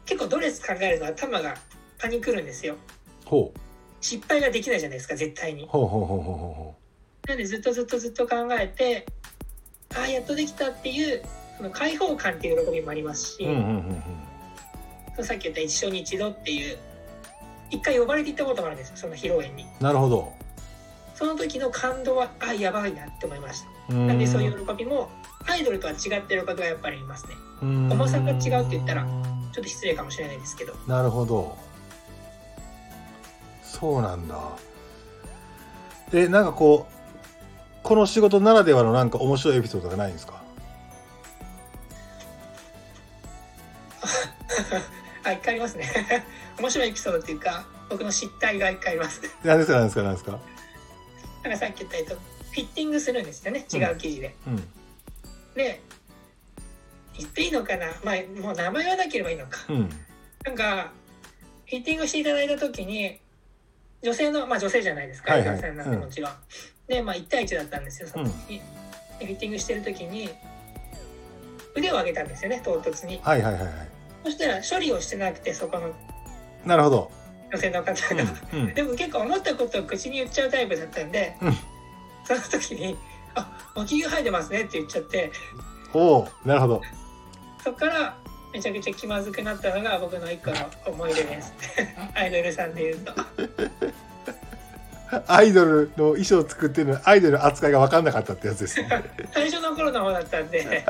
[0.06, 1.56] 結構ドレス考えると頭が
[1.98, 2.76] パニクるんですよ。
[3.26, 3.60] ほう
[4.00, 5.66] 失敗ができないじゃないですか絶対に。
[5.66, 6.76] ほうほうほうほうほ
[7.28, 9.08] なんでずっとずっとずっと考えて
[9.96, 11.24] ああやっとできたっていう
[11.58, 14.04] その開放感っていう喜びもありますし、ううんうんうん
[15.16, 16.78] そのさっき言った一生に一度っていう
[17.74, 19.66] 一回呼ばれていったこともあるんですよその披露宴に。
[19.80, 20.34] なるほど
[21.16, 23.94] その時の感動はあやばいなって思いました。
[23.94, 25.10] なんでそういう喜びも
[25.48, 27.34] アイドルとは違ってる喜びがやっぱりありますね。
[27.62, 30.74] 重さが違うって言ったらちょっと失礼かもしれないですけど。
[30.88, 31.58] なるほど
[33.64, 34.38] そうなんだ
[36.14, 36.94] えなんかこう
[37.84, 40.42] この仕事ならではのなんか面白いエピソードがないんですか？
[45.26, 46.24] あ一回ありますね。
[46.60, 49.22] 面白いエピソードっていうか僕の失態が一回あります。
[49.44, 50.40] 何ですか何ですか何ですか？
[51.44, 52.20] なんかさっき言ったと
[52.52, 54.36] フィッティングするんですよね違う生地で。
[54.48, 54.56] うん
[55.56, 55.82] で
[57.16, 57.88] 言っていいのかな？
[58.04, 59.60] まあもう名前はなければいいのか。
[59.70, 59.90] うん
[60.46, 60.92] なんか
[61.66, 63.20] フィッティングしていただいた時に
[64.02, 66.32] 女性のまあ女性じゃないですか、はいはい女性なんでもちろん。
[66.88, 68.62] でまあ1対1だったんですよその時に。
[69.20, 70.30] でフィッティングしてる時に
[71.76, 73.74] 腕を上げたんですよね唐突にはいはいはいはい
[74.26, 75.94] そしたら処理をしてなくてそこの
[76.66, 77.12] なるほど、
[77.52, 81.54] 女性の方うんが、うん、でも結構思ったことを口に言っちゃうタイプだったんで、うん。
[82.26, 82.98] その時に
[83.36, 85.32] 「あ脇が生えてますね」って言っちゃって。
[85.94, 86.82] おおなるほど。
[87.64, 88.16] そこから
[88.52, 91.54] めちゃくちゃ気まずくなったのが僕の一個の思い出です。
[92.16, 93.14] アイドルさんで言うと。
[95.28, 99.04] アイドルの衣装を作ってるのにアイドルの扱いが分かんなかったってやつですね。
[99.32, 100.84] 最初の頃の方だったんで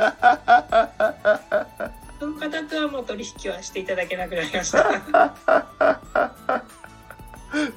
[2.23, 4.85] その方とはもう取引はしていただけなくなりました。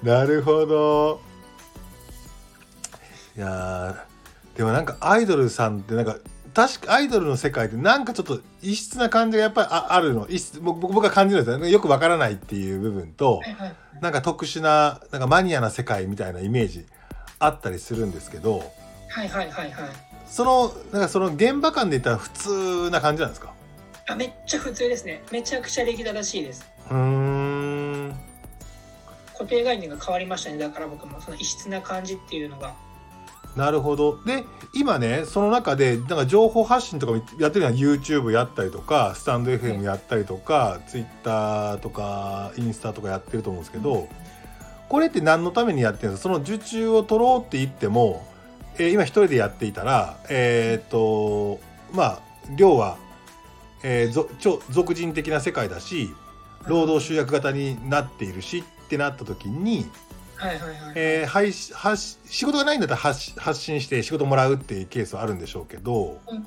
[0.04, 1.20] なるほど。
[3.36, 6.16] いやーでもなんかアイドルさんってなんか
[6.54, 10.28] 確かアイドルの世界ってなんかちょっと異質な感じがやっぱりああるの。
[10.30, 11.68] 異質僕僕が感じるんですよね。
[11.68, 13.74] よくわからないっていう部分とはいはい。
[14.00, 16.86] なんか特殊ななんかマニアな世界みたいなイメージ
[17.40, 18.62] あったりするんですけど
[19.08, 19.90] はいはいはいはい。
[20.28, 23.55] そのなんかその現場感で言ったら普通な感じなんですか？
[24.08, 25.22] あめっちゃ普通ですね。
[25.32, 26.64] めちゃくちゃ礼儀正しいです。
[26.90, 28.14] うーん。
[29.32, 30.58] 固定概念が変わりましたね。
[30.58, 32.74] だから僕もその異質な感じっていうのが。
[33.56, 34.22] なるほど。
[34.24, 34.44] で、
[34.74, 44.08] 今ね、その中で、なんか情報発信とかもやってるのは YouTube やったりとか、スタンド FM やったりとか、Twitter とか、インスタとかやってると思うんですけど、
[44.88, 46.22] これって何のためにやってるんですか？
[46.24, 48.24] その受注を取ろうって言っても、
[48.78, 51.58] えー今一人でやっていたら、えーっと、
[51.92, 52.20] まあ、
[52.54, 52.98] 量は、
[53.88, 56.12] えーぞ超俗人的な世界だし、
[56.66, 59.88] 労働集約型になっているしってなった時に、
[60.34, 66.44] はいはいはい、えー配信発仕事がないんだったら発し発信して仕事もらうっていうケースはあるんでしょうけどうんうん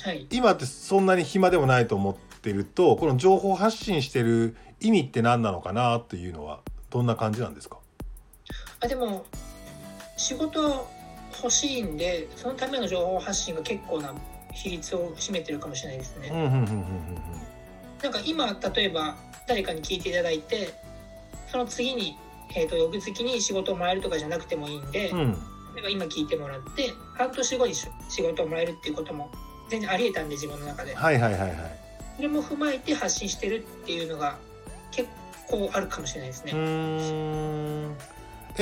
[0.00, 0.26] はい。
[0.32, 6.58] 今ってそんなに暇でもないと思ってるとこの情報発信してる意味って何なのかなっていうのは
[6.90, 7.76] どんな感じなんですか？
[8.80, 9.24] あでも
[10.16, 10.88] 仕事
[11.36, 14.12] 欲しいんでそのための情報発信が結構な
[14.52, 16.30] 比率を占めてるかもしれないですね、
[18.02, 20.74] なんか今例えば誰かに聞いていただいて
[21.50, 22.16] その次に、
[22.54, 25.18] えー、と翌月に仕事をもらえるとかじゃなくてもいいんで、うん。
[25.18, 25.36] うん
[25.72, 29.30] 例えば今聞いてもらって半年後にし仕事をもらえるっていうことも
[29.68, 30.94] 全然ありえたんで自分の中で。
[30.94, 31.80] はいはいはいはい。
[32.16, 34.36] それも踏まえて発信してるっていうのが
[34.90, 35.08] 結
[35.48, 37.96] 構あるかもしれないですね、うーん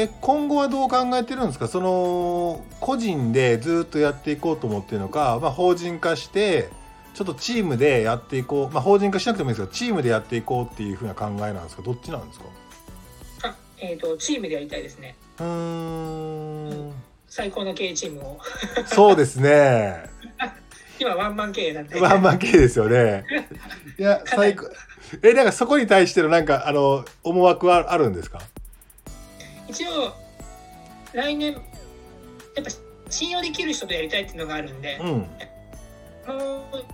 [0.01, 1.67] え今後はどう考えてるんですか？
[1.67, 6.69] その個人でずっとやっていこうと思ってるのか、まあ、法人化して
[7.15, 11.83] ちょっとチームでやっていこう、まあ、法人化しなくてもいいですけどチームでやっていこうっていうふうな考えなんですか？
[11.83, 12.45] どっちなんですか？
[13.49, 15.17] あえっ、とチームでやりたいですね。
[15.41, 15.45] うー
[16.91, 16.93] ん。
[17.27, 18.39] 最高の経営チームを。
[18.87, 20.05] そうですね。
[21.01, 22.01] 今ワンマン経営なんで。
[22.01, 23.25] ワンマン系ですよね。
[23.99, 24.67] いや最高。
[25.23, 28.41] えなんかそこに対してのなんかあの思惑はあるんですか？
[29.69, 30.13] 一応
[31.13, 32.71] 来年やっぱ
[33.11, 35.09] 信用できる人とやりたいっていうのがあるんで、うん。
[35.09, 35.25] も
[36.73, 36.85] う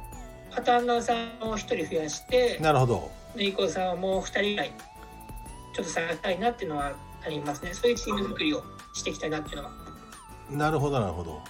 [0.55, 3.11] パターンナーさんを一人増やしてなるほど。
[3.35, 4.73] でイコさんをもう二人ぐらい
[5.75, 6.93] ちょっと探したいなっていうのは
[7.25, 7.75] ありますね。
[7.75, 8.63] そういうチーム作りを
[8.95, 9.71] していきたいなっていうのは。
[10.51, 11.41] なるほどなるほど。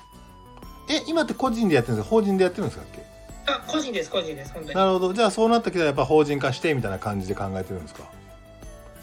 [0.89, 2.11] え今って個人でやってるんですか？
[2.11, 3.03] 法人でやってるんですかっけ？
[3.47, 4.75] あ個人です個人です本当に。
[4.75, 5.12] なるほど。
[5.12, 8.05] じゃあそうなってきたらやっぱ法人化してみたいな感じで考えてるんですか？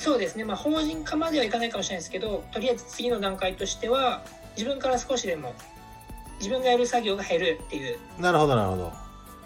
[0.02, 0.44] そうですね。
[0.44, 4.24] まあ法人化まではいかないかもしれないですけどとりあえず次の段階としては
[4.58, 5.54] 自分から少しでも
[6.40, 8.92] 自分がやる作業が減るっていうなるほどなるほど。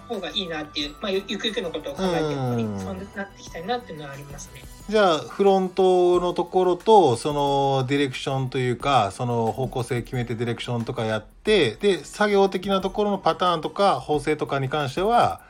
[0.07, 4.61] 方がいいなっていう、まあ、ゆゆくゆくのことを考えてるのにうんそうなっていきたいなっていうのはありますね。
[4.87, 15.41] じゃあフロントのところとそのディレクションというかその方向性決めてディレクションとかやってで作業的なところのパターンとか縫製とかに関しては、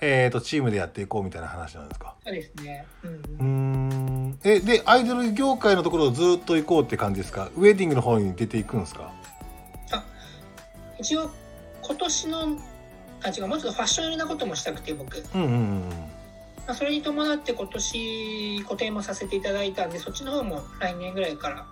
[0.00, 2.14] えー、とチームでやっていこうみたいな話なんですか？
[2.24, 2.86] そうですね。
[3.02, 4.38] うんうーん。
[4.44, 7.50] えでアイドル業界のところをずっと行こうって感じですか？
[7.56, 9.12] ウェディングの方に出ていくんですか？
[10.98, 11.30] 一応
[11.82, 12.58] 今年の
[13.22, 15.88] あ違うもうちょっとファッション寄りなこともしたくて僕、うんうんうん。
[16.66, 21.66] まあ、それに伴って今年固定もさせていただいたんでそっちの方も来年ぐらいから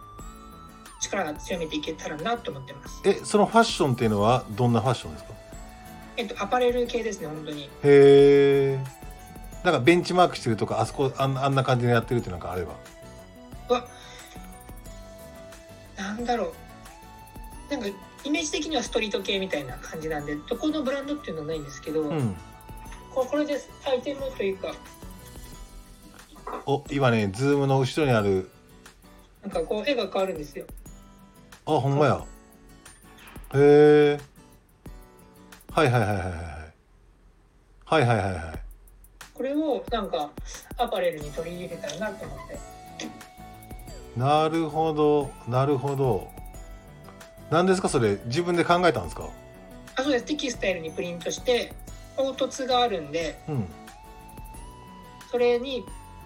[1.01, 3.01] 力が強めていけたらなと思ってます。
[3.05, 5.33] えそのファッションっていうのはどんなファッションですか？
[6.23, 7.65] えっとアパレル系ですね本当に。
[7.65, 8.79] へえ
[9.65, 12.75] なんかベンチマークしてるとかあそこあんあんな感じでやってるってなんかあれば。
[13.69, 13.89] は
[15.97, 16.53] なんだろ
[17.71, 17.73] う。
[17.73, 17.89] なんか
[18.25, 22.37] イメージ的にはストリート系みたいな感じなんでどこのブランドっていうのはないんですけど、うん。
[23.13, 24.73] ここれですアイテムというか
[26.67, 28.49] お今ね Zoom の後ろにある。
[29.43, 30.67] なんかこう絵が変わるんですよ。
[31.67, 32.25] あほんまや。
[33.55, 34.32] へえ
[35.75, 38.07] はいはいはいはいはいはい。
[38.07, 38.59] はいはい
[39.35, 40.31] これをなんか
[40.77, 42.59] アパレルに取り入れたらなと思って。
[44.17, 46.29] なるほどなるほど。
[47.51, 48.19] 何ですかそれ？
[48.27, 49.29] 自分で考えたんですか？
[49.97, 50.25] あそうです。
[50.27, 51.73] テキスタイルにプリントして
[52.17, 53.67] 凹凸があるんでうん。
[55.31, 55.83] それに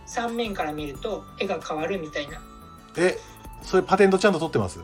[0.08, 2.40] 3面から見ると絵が変わるみたいな。
[2.98, 3.16] え
[3.62, 4.80] それパテントちゃんと取ってます？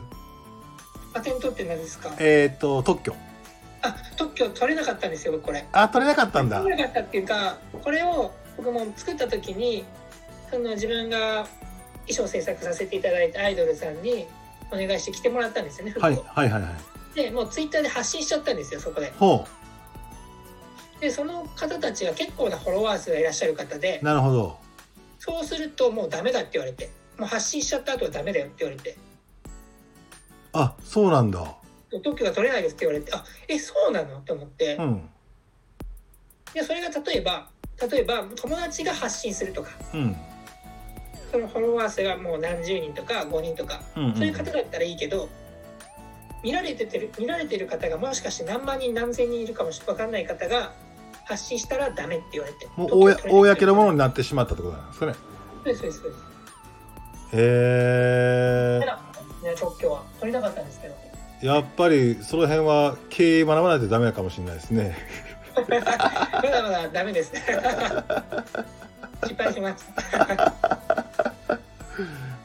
[1.13, 2.09] パテントって何ですか？
[2.19, 3.13] えーっと特許
[3.83, 5.65] あ特許取れなかったんですよ僕これ。
[5.71, 6.61] あ取れなかったんだ。
[6.61, 9.83] 取れなかったっていうかこれを僕も作った時に
[10.49, 11.47] その自分が
[12.07, 14.25] 衣装制作させていただいたアイドルさんに
[14.71, 17.15] お願いして着てもらったんですよね服を、はいはいはいはい。
[17.15, 19.11] でもうツイッターで発信しちゃったんですよそこで。
[19.17, 19.45] ほ
[20.99, 24.57] でその方たちが結構なフォロワー数がいらっしゃる方でうなるほど。
[25.19, 26.89] そうするともうダメだって言われて。
[27.17, 28.97] もう発信しちゃった後はダメだよって言われて。
[30.53, 31.55] あそうなんだ
[32.01, 34.17] 特許が取れないですって言われてあえそうなの？
[34.17, 34.75] って思って。
[34.79, 35.09] うん。
[36.53, 37.47] でそれが例えば
[37.91, 39.69] 例えば友達が発信するとか。
[39.93, 40.15] うん。
[41.31, 43.81] そのフォロワー数がもう何十人とか5人とか。
[43.95, 44.13] うんうん。
[44.15, 45.29] そういう方だったらいいけど
[46.43, 50.73] 見られててる見られてる方がもしかして何万人何千人いるかもし分かんない方が
[51.25, 55.13] 発信したらダメって言われてもう公公のものにななってしまったってことなんですかね。
[55.13, 56.23] そうですそうです
[57.35, 60.95] へ取れなかったですね特許は取れなかったんですけど。
[60.99, 61.02] え
[61.43, 64.95] やっぱりその辺は経営学ばないとダメかもしれないですね。
[65.53, 65.81] まだ
[66.63, 67.33] まだダメです
[69.23, 69.85] 失敗します。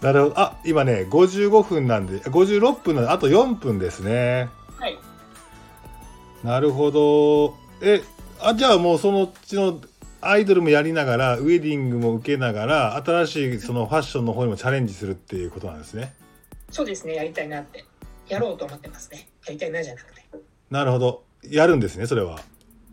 [0.02, 0.40] なるほど。
[0.40, 4.48] あ今ね55分なんで56分なんであと4分ですね。
[4.80, 4.98] はい。
[6.42, 7.54] なるほど。
[7.80, 8.02] え
[8.40, 9.78] あじゃあもうそのうちの
[10.20, 16.14] アイドルもやりながらウェディングも受けながら新しいそのファッションの方にもチャレンジするっていうことなんですね。
[16.72, 17.84] そうですねやりたいなって
[18.28, 19.28] やろうと思ってますね。
[19.46, 20.22] やりたいなじゃなくて。
[20.70, 21.24] なるほど。
[21.42, 22.38] やるんですねそれは。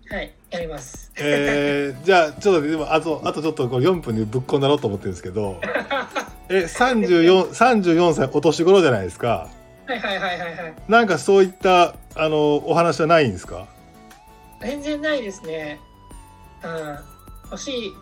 [0.10, 1.12] はいやります。
[1.18, 5.60] えー、じゃあちょっとでもあとあとちょっとこう4分でぶっ込んだろうと思ってるんですけど。
[6.48, 9.50] え34 34歳お年頃じゃないですか。
[9.88, 10.74] はいはいはいはいはい。
[10.88, 13.68] なんかそういったあのお話はないんですか？
[14.62, 15.80] 全然ないですね。
[16.64, 17.00] うん
[17.52, 17.94] 欲しい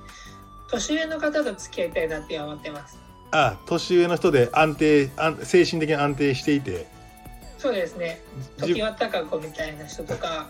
[0.72, 2.98] 年上の方と付き合いたいなって思ってます。
[3.32, 6.88] あ年上の人で安定安精神的に安定していて
[7.64, 8.20] そうですね。
[8.58, 10.50] じ常盤貴子みたいな人とか。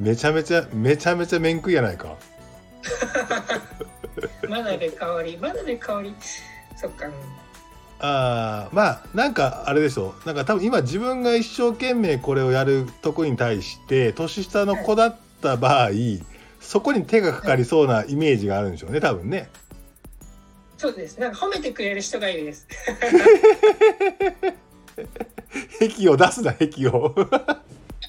[0.00, 2.16] めちゃめちゃめちゃめちゃ面食いやないか。
[4.48, 5.38] 真鍋かおり。
[5.40, 6.12] 真鍋かおり。
[6.74, 7.06] そっか。
[7.06, 7.12] うん
[8.04, 15.90] あーまあなんかあれでしょなんか多分今自分が一生懸命これをやるとこに対して年下の子だった場合
[16.60, 19.48] そこに手がかかりそうなイメージがあるんでしょうね多分ね。
[20.76, 21.20] そうです。
[21.20, 22.66] なんか褒めてくれる人がいいです
[25.78, 27.14] 癖を出すな癖を。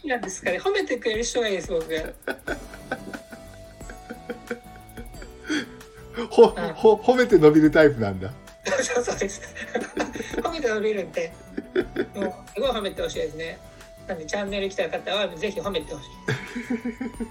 [0.05, 0.59] なんですかね。
[0.59, 1.86] 褒めてくれる人がいいです僕。
[6.29, 8.31] ほほ褒めて伸びるタイプなんだ。
[8.81, 9.41] そうそうです。
[10.41, 11.34] 褒めて伸びるんで。
[12.15, 13.59] もうすごい褒めてほしいですね。
[14.07, 16.07] なんでチャンネル来た方はぜひ褒めてほしい。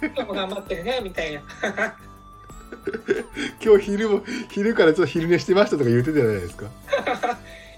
[0.06, 1.42] 今日も頑張ってるねみたいな。
[3.62, 6.66] 今日昼も昼からちょっと昼寝してましたとか言ってたじゃないですか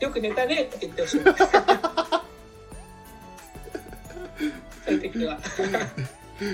[0.05, 1.21] よく寝たねって言ってほしい。
[4.85, 5.39] そういう時は。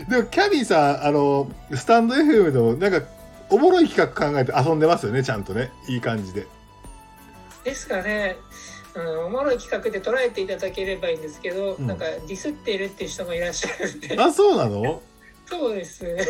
[0.09, 3.07] でもキャビーさんあのスタンド FM でもなんか
[3.49, 5.73] おもろい企画考えて遊んでますよねちゃんとね。
[5.89, 6.47] いい感じで。
[7.65, 8.37] ですかね、
[8.95, 11.87] うん、おもろい企画で捉えていただければいいんですけど、うん。
[11.89, 14.17] なんかディスっているっていう人もいらっしゃるんで。
[14.17, 15.03] あそうなの？
[15.47, 16.05] そうです。
[16.05, 16.25] ね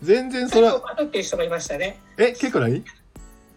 [0.00, 2.00] 全然それはパスっていう人がいましたね。
[2.16, 2.82] え結構何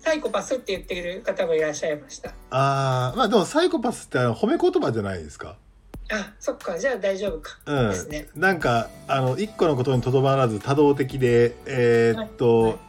[0.01, 2.33] サイコパスって言っている方もいらっしゃいました。
[2.49, 5.57] あーまあでもサイコパスって褒め言葉じゃないですか。
[6.11, 7.89] あそっかじゃあ大丈夫か、うん。
[7.89, 8.27] ですね。
[8.35, 12.79] なんかあの一個のことにとどまらず多動的でえーっと、はいはい。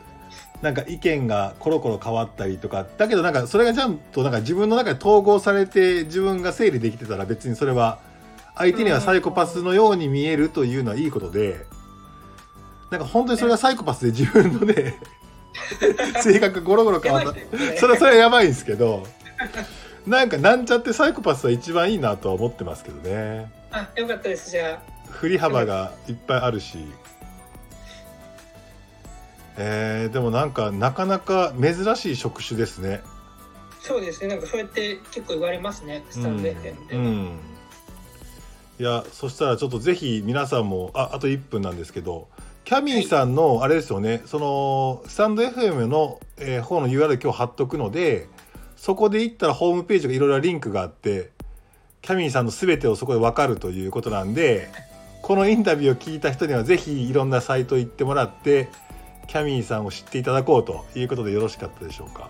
[0.63, 7.99] なんか意見がコロコロ変わったりとかだけどなんかそれがちゃんとなんか自分の中で統合されて自分が整理できてたら別にそれは
[8.55, 11.67] 相手にはサイコパスのように見えるというのはいいことで
[12.91, 15.01] なんか本当にそれがサイコパスで自分のね
[16.23, 17.35] 性格がゴロゴロ変わった。
[17.79, 19.07] それはそれはやばいんですけど
[20.07, 23.51] なんかなんちゃってサイコパスは一番いいなとは思ってますけどね。
[23.71, 24.51] あよかったです。
[24.51, 26.79] じゃ振り幅がいっぱいあるし。
[29.59, 33.01] えー、でもなんかなかなか珍しい職種ですね。
[33.05, 33.13] あ
[33.81, 34.29] そうですね。
[34.29, 36.05] なんかそうやって結構言われますね。
[36.11, 37.05] スタンド FM で、うん。
[37.05, 37.41] うん。
[38.81, 42.27] いやそしたらちょっとぜひ皆さんもああと1分なんですけど
[42.65, 48.29] キャミーさんのあれですよね、そのスタンド FM の、えー方の URL 今日貼っとくので
[48.77, 51.31] そこで行ったらホームページがいろいろリンクがあって
[52.01, 54.69] キャミーさんの全てをそこで分かるということなんで
[55.23, 58.69] このインタビューを聞いた人にはぜひいろんなサイト行ってもらって
[59.29, 62.29] キャミーさんを知っていただこうということでよろしかったでしょうか。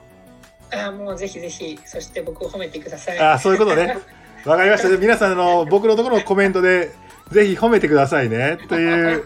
[0.74, 3.98] あもうぜひぜひそして僕を褒めてくださいあそういうことね
[4.46, 4.88] わかりました。
[4.98, 6.92] 皆さんあの僕のところのコメントで
[7.32, 9.24] ぜひ褒めてくださいねという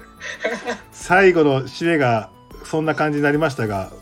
[0.92, 2.30] 最後の締めが
[2.64, 3.92] そんな感じになりましたが、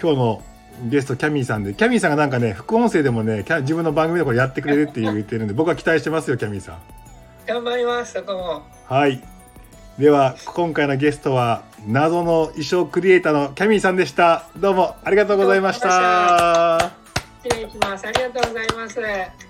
[0.00, 0.42] 今日の
[0.84, 6.78] ゲストキャミーさんで、キャミーさんがなんかね副音声でもね自分の番組でこれやってくれるって言ってるんで僕は期待してますよキャミーさん。
[7.46, 9.22] 頑張りますそこもはい。
[9.98, 14.48] では今回のゲストは謎の衣装クリエイターのキャミーさんでした。
[14.56, 16.92] どうもありがとうございました。
[17.42, 19.47] 失礼しますありがとうございます